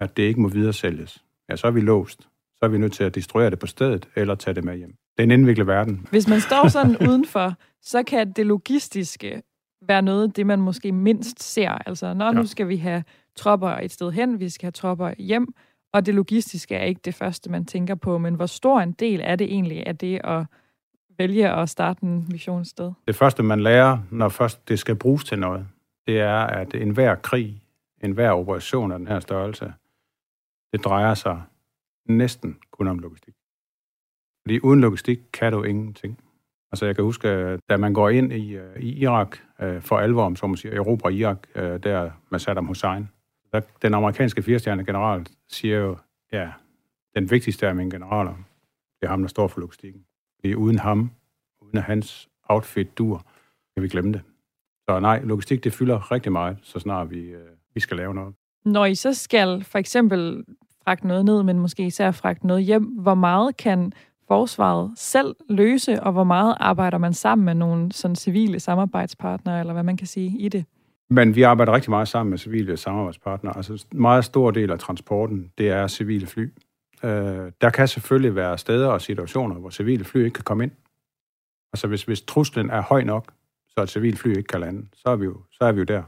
[0.00, 2.28] at det ikke må videresælges, ja, så er vi låst.
[2.56, 4.90] Så er vi nødt til at destruere det på stedet, eller tage det med hjem.
[4.90, 6.06] Det er en indviklet verden.
[6.10, 9.42] Hvis man står sådan udenfor, så kan det logistiske
[9.80, 11.70] være noget, det man måske mindst ser.
[11.70, 12.32] Altså, når ja.
[12.32, 13.04] nu skal vi have
[13.36, 15.54] tropper et sted hen, vi skal have tropper hjem,
[15.92, 19.20] og det logistiske er ikke det første, man tænker på, men hvor stor en del
[19.24, 20.46] er det egentlig af det at
[21.18, 22.92] vælge at starte en mission sted?
[23.06, 25.66] Det første, man lærer, når først det skal bruges til noget,
[26.06, 27.62] det er, at enhver krig,
[28.02, 29.72] enhver operation af den her størrelse,
[30.72, 31.42] det drejer sig
[32.08, 33.34] næsten kun om logistik.
[34.44, 36.20] Fordi uden logistik kan du ingenting.
[36.72, 40.24] Altså jeg kan huske, da man går ind i, uh, i Irak øh, for alvor,
[40.24, 43.08] om så man siger, Europa Irak, øh, der med Saddam Hussein,
[43.52, 45.96] der, den amerikanske firestjerne general siger jo,
[46.32, 46.50] ja,
[47.14, 48.34] den vigtigste af mine generaler,
[49.00, 50.04] det er ham, der står for logistikken.
[50.40, 51.10] Fordi uden ham,
[51.62, 53.26] uden at hans outfit dur,
[53.74, 54.22] kan vi glemme det.
[54.88, 58.34] Så nej, logistik det fylder rigtig meget, så snart vi, øh, vi skal lave noget.
[58.64, 60.44] Når I så skal for eksempel
[60.84, 63.92] fragte noget ned, men måske især fragte noget hjem, hvor meget kan
[64.28, 69.72] forsvaret selv løse, og hvor meget arbejder man sammen med nogle sådan civile samarbejdspartnere, eller
[69.72, 70.64] hvad man kan sige i det?
[71.10, 73.56] Men vi arbejder rigtig meget sammen med civile samarbejdspartnere.
[73.56, 76.52] Altså en meget stor del af transporten, det er civile fly.
[77.04, 80.72] Øh, der kan selvfølgelig være steder og situationer, hvor civile fly ikke kan komme ind.
[81.72, 83.32] Altså hvis, hvis truslen er høj nok,
[83.68, 85.84] så et civilt fly ikke kan lande, så er, vi jo, så er vi jo
[85.84, 86.02] der.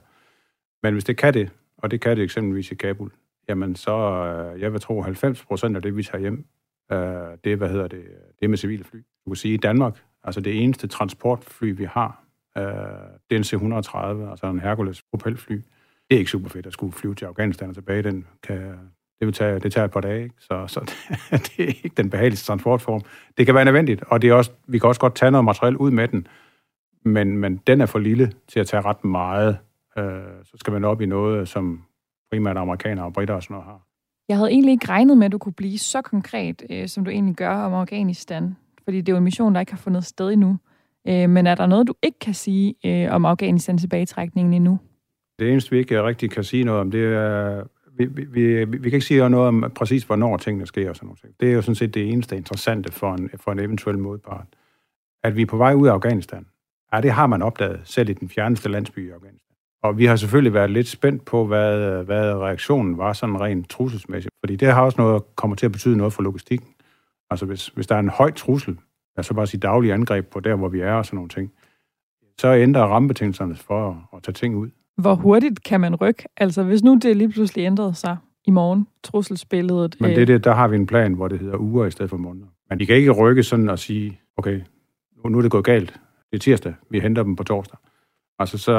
[0.83, 3.11] Men hvis det kan det, og det kan det eksempelvis i Kabul,
[3.49, 6.47] jamen så, øh, jeg vil tro, 90 procent af det, vi tager hjem,
[6.93, 8.05] øh, det, hvad hedder det,
[8.39, 8.97] det er med civile fly.
[9.25, 12.25] Du kan sige, i Danmark, altså det eneste transportfly, vi har,
[12.59, 12.65] øh,
[13.31, 15.55] det er en C-130, altså en Hercules propelfly.
[16.11, 18.03] Det er ikke super fedt at skulle flyve til Afghanistan og tilbage.
[18.03, 18.57] Den kan,
[19.19, 20.35] det, vil tage, det tager et par dage, ikke?
[20.39, 20.97] så, så det,
[21.57, 23.01] det er ikke den behageligste transportform.
[23.39, 25.77] Det kan være nødvendigt, og det er også, vi kan også godt tage noget materiel
[25.77, 26.27] ud med den,
[27.05, 29.59] men, men den er for lille til at tage ret meget.
[29.99, 31.85] Øh, så skal man op i noget, som
[32.31, 33.88] primært amerikanere og britter og sådan noget har.
[34.29, 37.11] Jeg havde egentlig ikke regnet med, at du kunne blive så konkret, øh, som du
[37.11, 38.57] egentlig gør om Afghanistan.
[38.85, 40.59] Fordi det er jo en mission, der ikke har fundet sted endnu.
[41.09, 44.79] Øh, men er der noget, du ikke kan sige øh, om Afghanistan tilbagetrækningen endnu?
[45.39, 47.63] Det eneste, vi ikke rigtig kan sige noget om, det er...
[47.99, 51.07] Vi, vi, vi, vi kan ikke sige noget om præcis, hvornår tingene sker og sådan
[51.07, 51.41] noget.
[51.41, 54.47] Det er jo sådan set det eneste interessante for en, for en eventuel modpart.
[55.25, 56.47] At vi er på vej ud af Afghanistan.
[56.93, 59.48] Ja, det har man opdaget, selv i den fjerneste landsby i Afghanistan.
[59.83, 64.35] Og vi har selvfølgelig været lidt spændt på, hvad, hvad reaktionen var sådan rent trusselsmæssigt.
[64.43, 66.69] Fordi det har også noget, kommer til at betyde noget for logistikken.
[67.31, 68.79] Altså hvis, hvis der er en høj trussel,
[69.17, 71.53] altså bare sige daglige angreb på der, hvor vi er og sådan nogle ting,
[72.41, 74.69] så ændrer rammebetingelserne for at, at tage ting ud.
[74.97, 76.25] Hvor hurtigt kan man rykke?
[76.37, 79.97] Altså hvis nu det lige pludselig ændrede sig i morgen, trusselsbilledet.
[80.01, 82.17] Men det, det, der har vi en plan, hvor det hedder uger i stedet for
[82.17, 82.47] måneder.
[82.71, 84.61] Men de kan ikke rykke sådan og sige, okay,
[85.17, 86.01] nu, nu er det gået galt.
[86.31, 87.79] Det er tirsdag, vi henter dem på torsdag.
[88.41, 88.73] Altså, så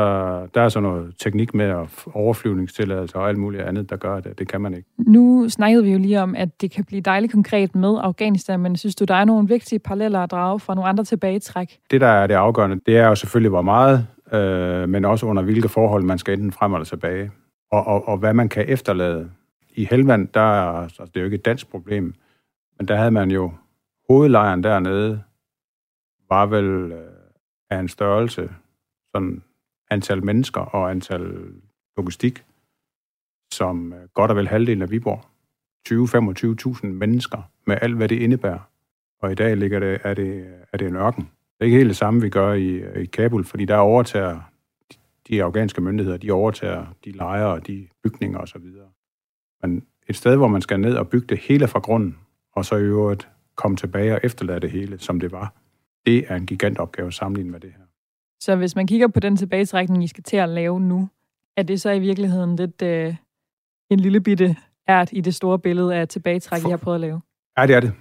[0.53, 4.39] der er så noget teknik med at overflyvningstilladelse og alt muligt andet, der gør, at
[4.39, 4.89] det kan man ikke.
[4.97, 8.76] Nu snakkede vi jo lige om, at det kan blive dejligt konkret med Afghanistan, men
[8.76, 11.80] synes du, der er nogle vigtige paralleller at drage fra nogle andre tilbagetræk?
[11.91, 15.43] Det, der er det afgørende, det er jo selvfølgelig, hvor meget, øh, men også under
[15.43, 17.32] hvilke forhold man skal enten frem eller tilbage.
[17.72, 19.32] Og, og, og hvad man kan efterlade.
[19.76, 22.14] I Helvand, der er, altså, det er jo ikke et dansk problem,
[22.78, 23.51] men der havde man jo
[24.10, 25.22] hovedlejren dernede,
[26.30, 26.99] var vel øh,
[27.70, 28.49] af en størrelse,
[29.16, 29.43] sådan
[29.90, 31.46] antal mennesker og antal
[31.98, 32.44] logistik,
[33.54, 35.26] som øh, godt og vel halvdelen af Viborg.
[35.90, 38.60] 20-25.000 mennesker med alt, hvad det indebærer.
[39.22, 41.24] Og i dag ligger det, er, det, er det en ørken.
[41.24, 44.42] Det er ikke helt det samme, vi gør i, øh, i Kabul, fordi der overtager
[44.92, 48.62] de, de afghanske myndigheder, de overtager de lejre og de bygninger osv.
[49.62, 52.18] Men et sted, hvor man skal ned og bygge det hele fra grunden,
[52.52, 55.54] og så i øvrigt komme tilbage og efterlade det hele, som det var,
[56.06, 57.84] det er en gigantopgave sammenlignet med det her.
[58.40, 61.10] Så hvis man kigger på den tilbagetrækning, I skal til at lave nu,
[61.58, 63.16] er det så i virkeligheden lidt øh,
[63.90, 64.56] en lille bitte
[64.90, 66.70] ært i det store billede af tilbagetræk, For...
[66.70, 67.22] I har prøvet at lave?
[67.58, 67.94] Ja, det er det.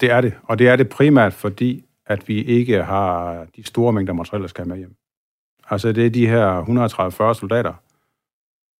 [0.00, 0.34] Det er det.
[0.42, 4.48] Og det er det primært, fordi at vi ikke har de store mængder materiel, der
[4.48, 4.96] skal med hjem.
[5.70, 7.74] Altså det er de her 130-40 soldater,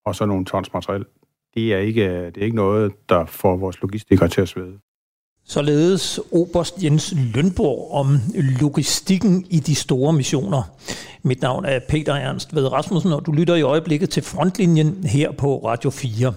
[0.05, 1.05] og så nogle tons materiel.
[1.53, 4.79] Det er ikke, det er ikke noget, der får vores logistikere til at svede.
[5.49, 10.63] Således Oberst Jens Lønborg om logistikken i de store missioner.
[11.23, 15.31] Mit navn er Peter Ernst ved Rasmussen, og du lytter i øjeblikket til Frontlinjen her
[15.31, 16.33] på Radio 4.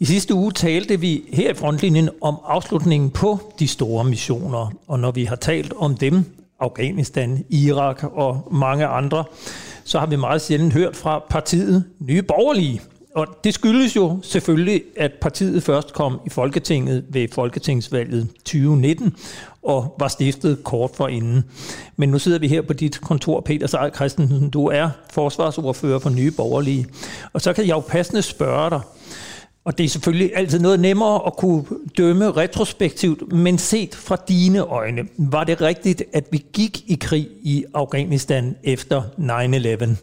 [0.00, 5.00] I sidste uge talte vi her i frontlinjen om afslutningen på de store missioner, og
[5.00, 6.24] når vi har talt om dem,
[6.60, 9.24] Afghanistan, Irak og mange andre,
[9.84, 12.80] så har vi meget sjældent hørt fra partiet Nye Borgerlige.
[13.18, 19.16] Og det skyldes jo selvfølgelig, at partiet først kom i Folketinget ved Folketingsvalget 2019
[19.62, 21.44] og var stiftet kort for inden.
[21.96, 24.50] Men nu sidder vi her på dit kontor, Peter Sejr Christensen.
[24.50, 26.86] Du er forsvarsordfører for Nye Borgerlige.
[27.32, 28.80] Og så kan jeg jo passende spørge dig,
[29.64, 31.64] og det er selvfølgelig altid noget nemmere at kunne
[31.98, 37.28] dømme retrospektivt, men set fra dine øjne, var det rigtigt, at vi gik i krig
[37.42, 39.02] i Afghanistan efter
[39.88, 39.96] 9-11?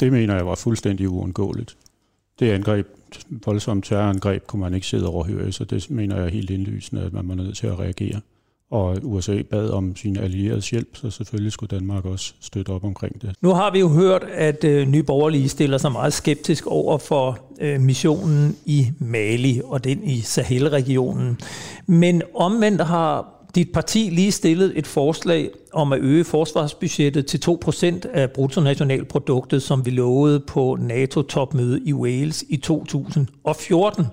[0.00, 1.76] Det mener jeg var fuldstændig uundgåeligt.
[2.38, 2.86] Det angreb,
[3.46, 7.28] voldsomt terrorangreb, kunne man ikke sidde overhøre, så det mener jeg helt indlysende, at man
[7.28, 8.20] var nødt til at reagere
[8.72, 13.22] og USA bad om sin allieredes hjælp, så selvfølgelig skulle Danmark også støtte op omkring
[13.22, 13.34] det.
[13.40, 17.38] Nu har vi jo hørt, at øh, Nye Borgerlige stiller sig meget skeptisk over for
[17.60, 21.38] øh, missionen i Mali og den i Sahel-regionen.
[21.86, 28.08] Men omvendt har dit parti lige stillet et forslag om at øge forsvarsbudgettet til 2%
[28.12, 34.06] af bruttonationalproduktet, som vi lovede på NATO-topmødet i Wales i 2014.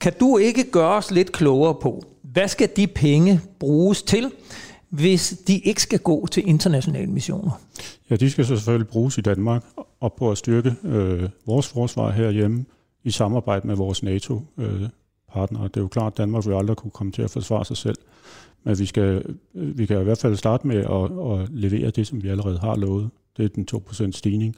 [0.00, 4.30] Kan du ikke gøre os lidt klogere på, hvad skal de penge bruges til,
[4.88, 7.60] hvis de ikke skal gå til internationale missioner?
[8.10, 9.64] Ja, de skal så selvfølgelig bruges i Danmark
[10.00, 12.64] og på at styrke øh, vores forsvar herhjemme
[13.04, 14.82] i samarbejde med vores NATO-partnere.
[14.82, 14.88] Øh,
[15.34, 17.96] det er jo klart, at Danmark vil aldrig kunne komme til at forsvare sig selv,
[18.64, 22.22] men vi, skal, vi kan i hvert fald starte med at, at levere det, som
[22.22, 23.10] vi allerede har lovet.
[23.36, 24.56] Det er den 2% stigning.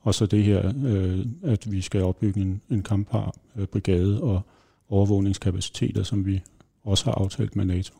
[0.00, 4.42] Og så det her, øh, at vi skal opbygge en, en kampbrigade øh, og
[4.88, 6.42] overvågningskapaciteter, som vi
[6.84, 7.94] også har aftalt med NATO.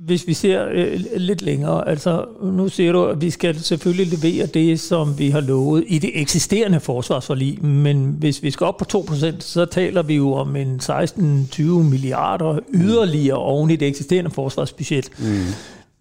[0.00, 4.46] Hvis vi ser øh, lidt længere, altså nu ser du, at vi skal selvfølgelig levere
[4.46, 8.84] det, som vi har lovet i det eksisterende forsvarsforlig, men hvis vi skal op på
[9.08, 15.10] 2%, så taler vi jo om en 16-20 milliarder yderligere oven i det eksisterende forsvarsbudget.
[15.18, 15.24] Mm.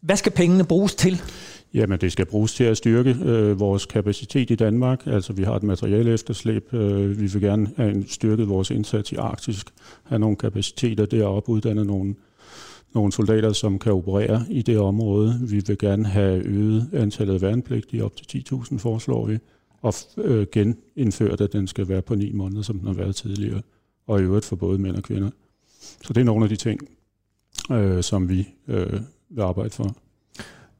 [0.01, 1.21] Hvad skal pengene bruges til?
[1.73, 5.01] Jamen, det skal bruges til at styrke øh, vores kapacitet i Danmark.
[5.05, 6.73] Altså, vi har et materiale efterslæb.
[6.73, 9.67] Øh, vi vil gerne have styrket vores indsats i Arktisk,
[10.03, 12.15] have nogle kapaciteter deroppe, uddanne nogle,
[12.93, 15.39] nogle soldater, som kan operere i det område.
[15.41, 19.37] Vi vil gerne have øget antallet af værnepligtige op til 10.000, foreslår vi,
[19.81, 23.61] og øh, genindført, at den skal være på ni måneder, som den har været tidligere,
[24.07, 25.29] og i øvrigt for både mænd og kvinder.
[25.79, 26.79] Så det er nogle af de ting,
[27.71, 29.95] øh, som vi øh, vil arbejde for.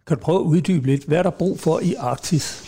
[0.08, 2.64] Kan du prøve at uddybe lidt, hvad er der brug for i Arktis?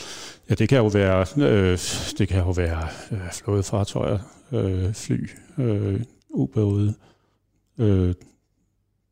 [0.50, 1.80] Ja, det kan jo være, øh,
[2.18, 4.20] det kan jo være øh, flådefartøjer,
[4.52, 6.94] øh, fly, øh, ubåde.
[7.78, 8.14] Øh,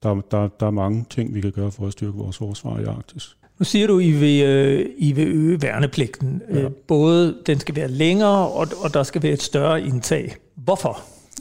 [0.04, 2.84] der, der, der er mange ting, vi kan gøre for at styrke vores forsvar i
[2.84, 3.38] Arktis.
[3.60, 6.42] Nu siger du, at I vil, øh, I vil øge værnepligten.
[6.50, 6.60] Ja.
[6.60, 10.36] Øh, både den skal være længere, og, og der skal være et større indtag.
[10.56, 11.00] Hvorfor?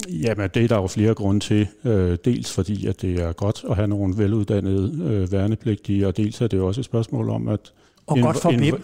[0.09, 1.67] Jamen, det er der jo flere grunde til.
[1.85, 6.47] Øh, dels fordi, at det er godt at have nogle veluddannede værnepligtige, og dels er
[6.47, 7.73] det også et spørgsmål om, at...
[8.07, 8.83] Og godt for hvem?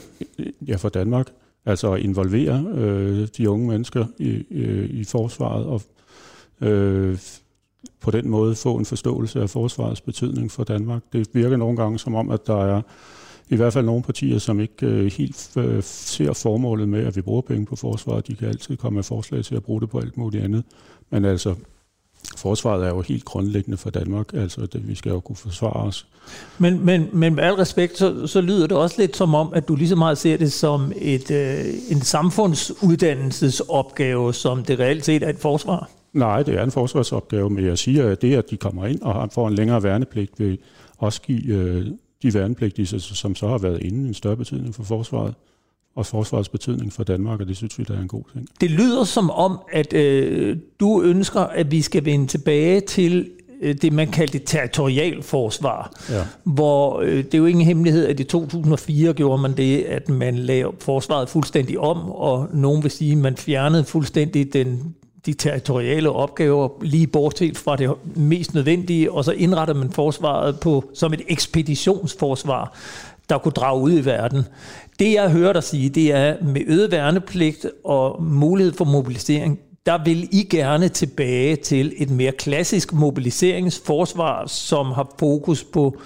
[0.69, 1.27] Ja, for Danmark.
[1.67, 5.83] Altså at involvere øh, de unge mennesker i, øh, i forsvaret, og
[6.69, 7.19] øh,
[8.01, 11.03] på den måde få en forståelse af forsvarets betydning for Danmark.
[11.13, 12.83] Det virker nogle gange som om, at der er
[13.51, 17.21] i hvert fald nogle partier, som ikke øh, helt øh, ser formålet med, at vi
[17.21, 18.29] bruger penge på forsvaret.
[18.29, 20.65] De kan altid komme med forslag til at bruge det på alt muligt andet.
[21.11, 21.55] Men altså,
[22.37, 24.35] forsvaret er jo helt grundlæggende for Danmark.
[24.35, 26.07] Altså, det, vi skal jo kunne forsvare os.
[26.59, 29.69] Men, men, men med al respekt, så, så lyder det også lidt som om, at
[29.69, 35.23] du lige så meget ser det som et, øh, en samfundsuddannelsesopgave, som det reelt set
[35.23, 35.91] er et forsvar.
[36.13, 39.33] Nej, det er en forsvarsopgave, men jeg siger, at det, at de kommer ind og
[39.33, 40.59] får en længere værnepligt, vil
[40.99, 41.87] også give øh,
[42.23, 45.35] de værnepligtige, som så har været inde, en større betydning for forsvaret
[45.95, 48.49] og forsvarets betydning for Danmark, og det synes vi, der er en god ting.
[48.61, 53.31] Det lyder som om, at øh, du ønsker, at vi skal vende tilbage til
[53.61, 56.23] øh, det, man kaldte territorial forsvar, ja.
[56.45, 60.37] hvor øh, det er jo ingen hemmelighed, at i 2004 gjorde man det, at man
[60.37, 64.95] lavede forsvaret fuldstændig om, og nogen vil sige, at man fjernede fuldstændig den
[65.29, 70.85] de territoriale opgaver lige bortset fra det mest nødvendige, og så indretter man forsvaret på
[70.95, 72.77] som et ekspeditionsforsvar,
[73.29, 74.43] der kunne drage ud i verden.
[74.99, 80.05] Det jeg hører dig sige, det er med øget værnepligt og mulighed for mobilisering, der
[80.05, 85.97] vil I gerne tilbage til et mere klassisk mobiliseringsforsvar, som har fokus på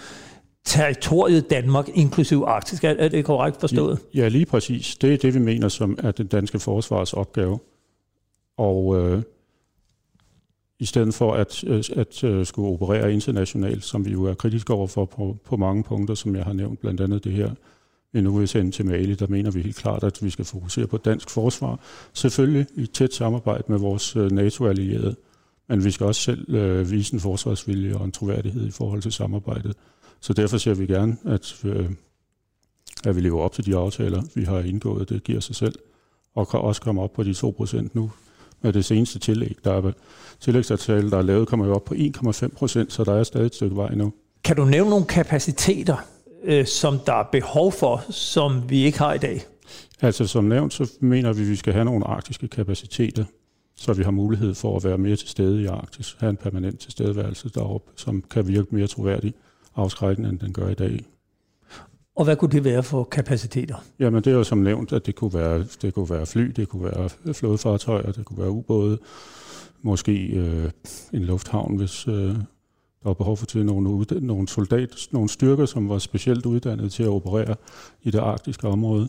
[0.64, 2.80] territoriet Danmark, inklusiv Arktis.
[2.84, 3.98] Er det korrekt forstået?
[4.14, 4.96] Ja, lige præcis.
[5.00, 7.58] Det er det, vi mener som er den danske forsvars opgave.
[8.56, 9.22] Og øh,
[10.78, 14.72] i stedet for at, øh, at, at skulle operere internationalt, som vi jo er kritiske
[14.72, 17.50] overfor på, på mange punkter, som jeg har nævnt, blandt andet det her,
[18.12, 20.96] vi nu vil til Mali, der mener vi helt klart, at vi skal fokusere på
[20.96, 21.80] dansk forsvar.
[22.12, 25.16] Selvfølgelig i tæt samarbejde med vores øh, NATO-allierede,
[25.68, 29.12] Men vi skal også selv øh, vise en forsvarsvilje og en troværdighed i forhold til
[29.12, 29.76] samarbejdet.
[30.20, 31.90] Så derfor ser vi gerne, at, øh,
[33.04, 35.08] at vi lever op til de aftaler, vi har indgået.
[35.08, 35.74] Det giver sig selv.
[36.34, 38.10] Og kan også komme op på de 2% nu.
[38.62, 39.92] Med det seneste tillæg, der er
[40.40, 43.76] tillægsaftale, der er lavet, kommer jo op på 1,5%, så der er stadig et stykke
[43.76, 44.12] vej nu.
[44.44, 45.96] Kan du nævne nogle kapaciteter,
[46.44, 49.42] øh, som der er behov for, som vi ikke har i dag?
[50.00, 53.24] Altså som nævnt, så mener vi, at vi skal have nogle arktiske kapaciteter,
[53.76, 56.80] så vi har mulighed for at være mere til stede i Arktis, have en permanent
[56.80, 59.34] tilstedeværelse deroppe, som kan virke mere troværdig
[59.76, 61.04] afskrækkende, end den gør i dag.
[62.16, 63.76] Og hvad kunne det være for kapaciteter?
[63.98, 66.68] Jamen det er jo som nævnt, at det kunne være, det kunne være fly, det
[66.68, 68.98] kunne være flådefartøjer, det kunne være ubåde,
[69.82, 70.70] måske øh,
[71.12, 72.34] en lufthavn, hvis øh,
[73.02, 77.02] der var behov for til nogle, nogle soldat, nogle styrker, som var specielt uddannet til
[77.02, 77.54] at operere
[78.02, 79.08] i det arktiske område.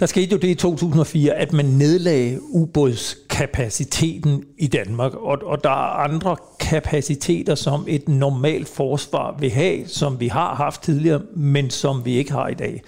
[0.00, 5.70] Der skete jo det i 2004, at man nedlagde ubådskapaciteten i Danmark, og, og der
[5.70, 6.36] er andre
[6.72, 12.12] kapaciteter, som et normalt forsvar vil have, som vi har haft tidligere, men som vi
[12.16, 12.82] ikke har i dag.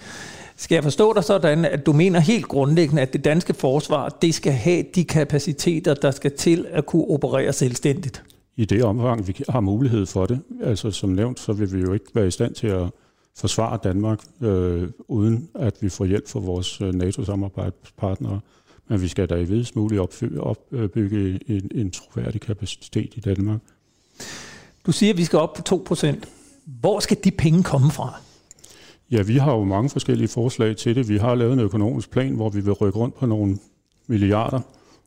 [0.57, 4.33] Skal jeg forstå dig sådan, at du mener helt grundlæggende, at det danske forsvar, det
[4.33, 8.23] skal have de kapaciteter, der skal til at kunne operere selvstændigt?
[8.55, 10.39] I det omfang, vi har mulighed for det.
[10.63, 12.89] Altså som nævnt, så vil vi jo ikke være i stand til at
[13.37, 18.39] forsvare Danmark, øh, uden at vi får hjælp fra vores øh, NATO-samarbejdspartnere.
[18.89, 20.01] Men vi skal da i videst muligt
[20.39, 23.59] opbygge en, en troværdig kapacitet i Danmark.
[24.85, 26.15] Du siger, at vi skal op på 2%.
[26.65, 28.13] Hvor skal de penge komme fra?
[29.11, 31.09] Ja, vi har jo mange forskellige forslag til det.
[31.09, 33.57] Vi har lavet en økonomisk plan, hvor vi vil rykke rundt på nogle
[34.07, 34.59] milliarder,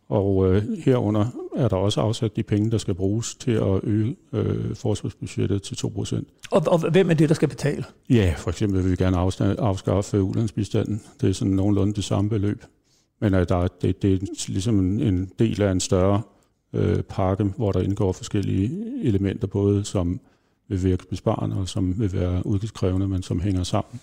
[0.09, 4.17] og øh, herunder er der også afsat de penge, der skal bruges til at øge
[4.33, 6.23] øh, forsvarsbudgettet til 2%.
[6.51, 7.85] Og, og hvem er det, der skal betale?
[8.11, 9.17] Ja, for eksempel vil vi gerne
[9.59, 11.03] afskaffe ulandsbistanden.
[11.21, 12.65] Det er sådan nogenlunde det samme beløb.
[13.21, 16.23] Men øh, der, det, det er ligesom en, en del af en større
[16.73, 18.71] øh, pakke, hvor der indgår forskellige
[19.03, 20.21] elementer, både som
[20.69, 24.01] vil virke besparende og som vil være udgiftskrævende, men som hænger sammen.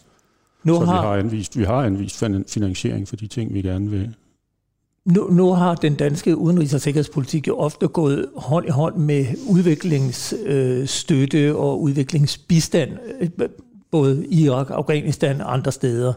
[0.63, 1.01] Nu Så har...
[1.01, 4.16] vi har anvist, vi har anvist finansiering for de ting, vi gerne vil,
[5.05, 9.26] nu, nu har den danske udenrigs- og sikkerhedspolitik jo ofte gået hånd i hånd med
[9.49, 12.91] udviklingsstøtte øh, og udviklingsbistand,
[13.22, 13.30] øh,
[13.91, 16.13] både i Irak, Afghanistan og andre steder.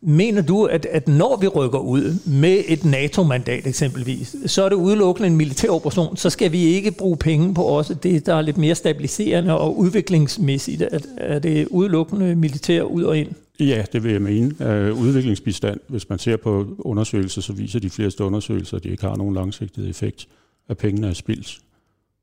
[0.00, 4.76] Mener du, at, at når vi rykker ud med et NATO-mandat eksempelvis, så er det
[4.76, 8.42] udelukkende en militær operation, så skal vi ikke bruge penge på også det, der er
[8.42, 10.82] lidt mere stabiliserende og udviklingsmæssigt?
[10.82, 13.28] Er, er det udelukkende militær ud og ind?
[13.60, 14.54] Ja, det vil jeg mene.
[14.60, 19.02] Uh, udviklingsbistand, hvis man ser på undersøgelser, så viser de fleste undersøgelser, at de ikke
[19.02, 20.28] har nogen langsigtet effekt,
[20.68, 21.58] at pengene er spildt.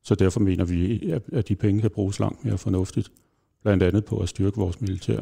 [0.04, 3.12] Så derfor mener vi, at de penge kan bruges langt mere fornuftigt,
[3.64, 5.20] blandt andet på at styrke vores militær.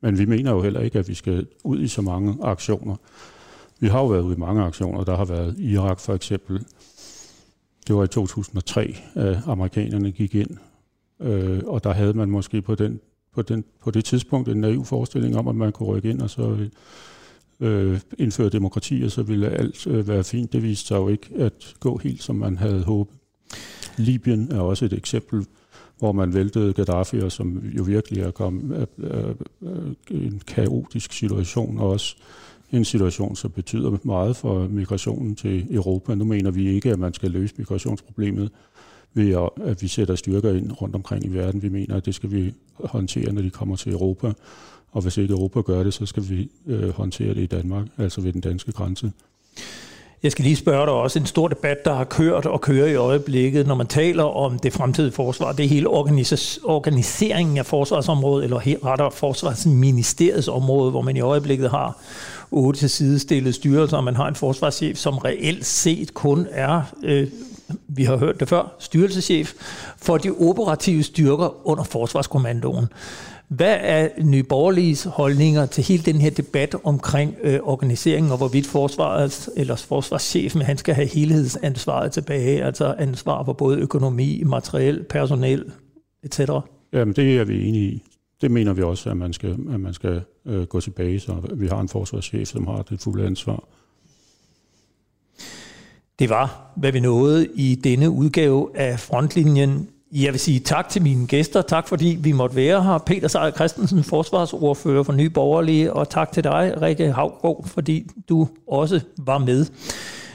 [0.00, 2.96] Men vi mener jo heller ikke, at vi skal ud i så mange aktioner.
[3.80, 5.04] Vi har jo været ude i mange aktioner.
[5.04, 6.64] Der har været Irak for eksempel.
[7.86, 10.50] Det var i 2003, at amerikanerne gik ind.
[11.20, 13.00] Øh, og der havde man måske på, den,
[13.34, 16.30] på, den, på det tidspunkt en naiv forestilling om, at man kunne rykke ind og
[16.30, 16.68] så
[17.60, 20.52] øh, indføre demokrati, og så ville alt øh, være fint.
[20.52, 23.16] Det viste sig jo ikke at gå helt, som man havde håbet.
[23.96, 25.46] Libyen er også et eksempel
[25.98, 28.86] hvor man væltede Gaddafi, og som jo virkelig er kommet
[30.10, 32.16] en kaotisk situation, og også
[32.72, 36.14] en situation, som betyder meget for migrationen til Europa.
[36.14, 38.50] Nu mener vi ikke, at man skal løse migrationsproblemet
[39.14, 41.62] ved at vi sætter styrker ind rundt omkring i verden.
[41.62, 44.32] Vi mener, at det skal vi håndtere, når de kommer til Europa.
[44.90, 48.20] Og hvis ikke Europa gør det, så skal vi øh, håndtere det i Danmark, altså
[48.20, 49.12] ved den danske grænse.
[50.22, 52.94] Jeg skal lige spørge dig også, en stor debat, der har kørt og kører i
[52.94, 58.44] øjeblikket, når man taler om det fremtidige forsvar, det er hele organis- organiseringen af forsvarsområdet,
[58.44, 61.98] eller rettere forsvarsministeriets område, hvor man i øjeblikket har
[62.50, 67.28] otte til sidestillede styrelser, og man har en forsvarschef, som reelt set kun er, øh,
[67.88, 69.52] vi har hørt det før, styrelseschef
[69.96, 72.86] for de operative styrker under forsvarskommandoen.
[73.48, 78.66] Hvad er Nye Borgerliges holdninger til hele den her debat omkring øh, organiseringen, og hvorvidt
[78.66, 85.64] forsvaret, eller forsvarschefen han skal have helhedsansvaret tilbage, altså ansvar for både økonomi, materiel, personel,
[86.22, 86.40] etc.?
[86.92, 88.02] Jamen, det er vi enige i.
[88.40, 91.66] Det mener vi også, at man skal, at man skal øh, gå tilbage, så vi
[91.66, 93.64] har en forsvarschef, som har det fulde ansvar.
[96.18, 101.02] Det var, hvad vi nåede i denne udgave af Frontlinjen jeg vil sige tak til
[101.02, 101.62] mine gæster.
[101.62, 102.98] Tak fordi vi måtte være her.
[102.98, 108.48] Peter Seier Christensen, forsvarsordfører for Nye Borgerlige, og tak til dig, Rikke Havgård, fordi du
[108.68, 109.66] også var med.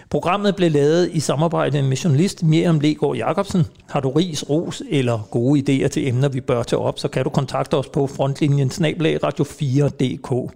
[0.09, 3.65] Programmet blev lavet i samarbejde med journalist Miriam Legaard Jacobsen.
[3.89, 7.23] Har du ris, ros eller gode idéer til emner, vi bør tage op, så kan
[7.23, 10.53] du kontakte os på frontlinjen snablag radio4.dk.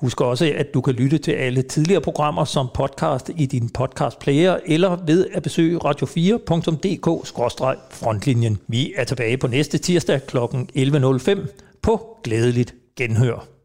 [0.00, 4.58] Husk også, at du kan lytte til alle tidligere programmer som podcast i din podcastplayer
[4.66, 8.58] eller ved at besøge radio4.dk-frontlinjen.
[8.66, 10.36] Vi er tilbage på næste tirsdag kl.
[10.36, 11.38] 11.05
[11.82, 13.57] på Glædeligt Genhør.